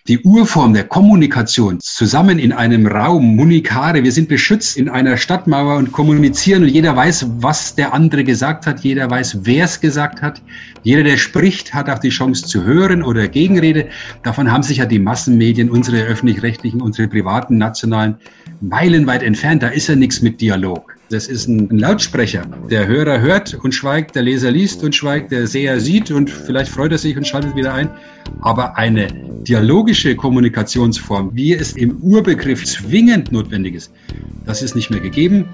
[0.08, 5.76] die Urform der Kommunikation zusammen in einem Raum, Munikare, wir sind beschützt in einer Stadtmauer
[5.76, 10.22] und kommunizieren und jeder weiß, was der andere gesagt hat, jeder weiß, wer es gesagt
[10.22, 10.42] hat.
[10.84, 13.90] Jeder, der spricht, hat auch die Chance zu hören oder Gegenrede.
[14.24, 18.16] Davon haben sich ja die Massenmedien, unsere öffentlich-rechtlichen, unsere privaten, nationalen,
[18.62, 19.62] meilenweit entfernt.
[19.62, 20.97] Da ist ja nichts mit Dialog.
[21.10, 22.46] Das ist ein Lautsprecher.
[22.70, 26.70] Der Hörer hört und schweigt, der Leser liest und schweigt, der Seher sieht und vielleicht
[26.70, 27.90] freut er sich und schaltet wieder ein.
[28.42, 29.08] Aber eine
[29.44, 33.94] dialogische Kommunikationsform, wie es im Urbegriff zwingend notwendig ist,
[34.46, 35.46] das ist nicht mehr gegeben.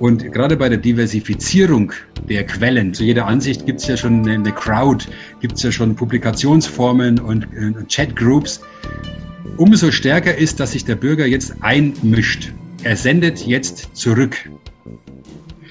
[0.00, 1.92] Und gerade bei der Diversifizierung
[2.28, 5.04] der Quellen, zu jeder Ansicht gibt es ja schon eine Crowd,
[5.40, 7.46] gibt es ja schon Publikationsformen und
[7.88, 8.60] Chatgroups.
[9.58, 12.52] Umso stärker ist, dass sich der Bürger jetzt einmischt.
[12.82, 14.36] Er sendet jetzt zurück.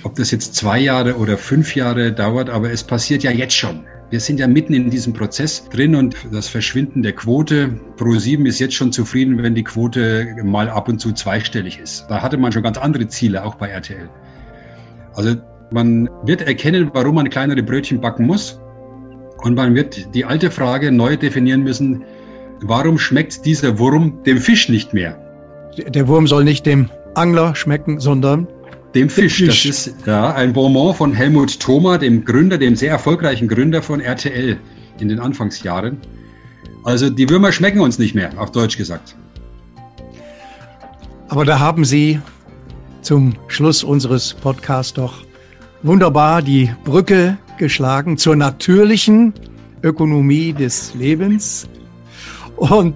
[0.07, 3.83] Ob das jetzt zwei Jahre oder fünf Jahre dauert, aber es passiert ja jetzt schon.
[4.09, 8.45] Wir sind ja mitten in diesem Prozess drin und das Verschwinden der Quote pro sieben
[8.45, 12.05] ist jetzt schon zufrieden, wenn die Quote mal ab und zu zweistellig ist.
[12.07, 14.09] Da hatte man schon ganz andere Ziele, auch bei RTL.
[15.13, 15.35] Also
[15.71, 18.61] man wird erkennen, warum man kleinere Brötchen backen muss.
[19.39, 22.05] Und man wird die alte Frage neu definieren müssen,
[22.61, 25.19] warum schmeckt dieser Wurm dem Fisch nicht mehr?
[25.77, 28.47] Der Wurm soll nicht dem Angler schmecken, sondern
[28.97, 29.45] dem Fisch.
[29.45, 33.99] Das ist ja ein Bonbon von Helmut Thoma, dem Gründer, dem sehr erfolgreichen Gründer von
[33.99, 34.57] RTL
[34.99, 35.97] in den Anfangsjahren.
[36.83, 39.15] Also die Würmer schmecken uns nicht mehr, auf Deutsch gesagt.
[41.27, 42.19] Aber da haben Sie
[43.01, 45.25] zum Schluss unseres Podcasts doch
[45.83, 49.33] wunderbar die Brücke geschlagen zur natürlichen
[49.83, 51.67] Ökonomie des Lebens.
[52.55, 52.95] Und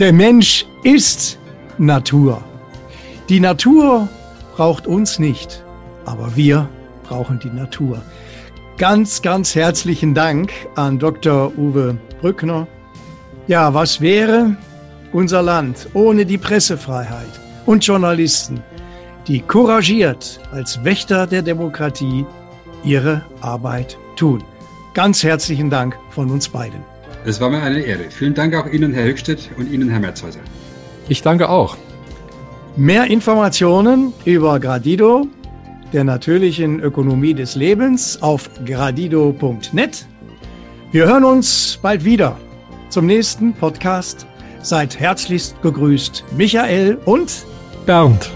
[0.00, 1.38] der Mensch ist
[1.78, 2.42] Natur.
[3.28, 4.08] Die Natur
[4.56, 5.62] braucht uns nicht,
[6.06, 6.68] aber wir
[7.04, 8.00] brauchen die Natur.
[8.78, 11.52] Ganz, ganz herzlichen Dank an Dr.
[11.58, 12.66] Uwe Brückner.
[13.46, 14.56] Ja, was wäre
[15.12, 17.28] unser Land ohne die Pressefreiheit
[17.66, 18.62] und Journalisten,
[19.26, 22.24] die couragiert als Wächter der Demokratie
[22.82, 24.42] ihre Arbeit tun?
[24.94, 26.80] Ganz herzlichen Dank von uns beiden.
[27.26, 28.04] Es war mir eine Ehre.
[28.08, 30.40] Vielen Dank auch Ihnen, Herr Höchstedt, und Ihnen, Herr Merzhäuser.
[31.08, 31.76] Ich danke auch.
[32.78, 35.26] Mehr Informationen über Gradido,
[35.94, 40.06] der natürlichen Ökonomie des Lebens, auf gradido.net.
[40.92, 42.36] Wir hören uns bald wieder
[42.90, 44.26] zum nächsten Podcast.
[44.60, 47.46] Seid herzlichst gegrüßt, Michael und
[47.86, 48.30] Bernd.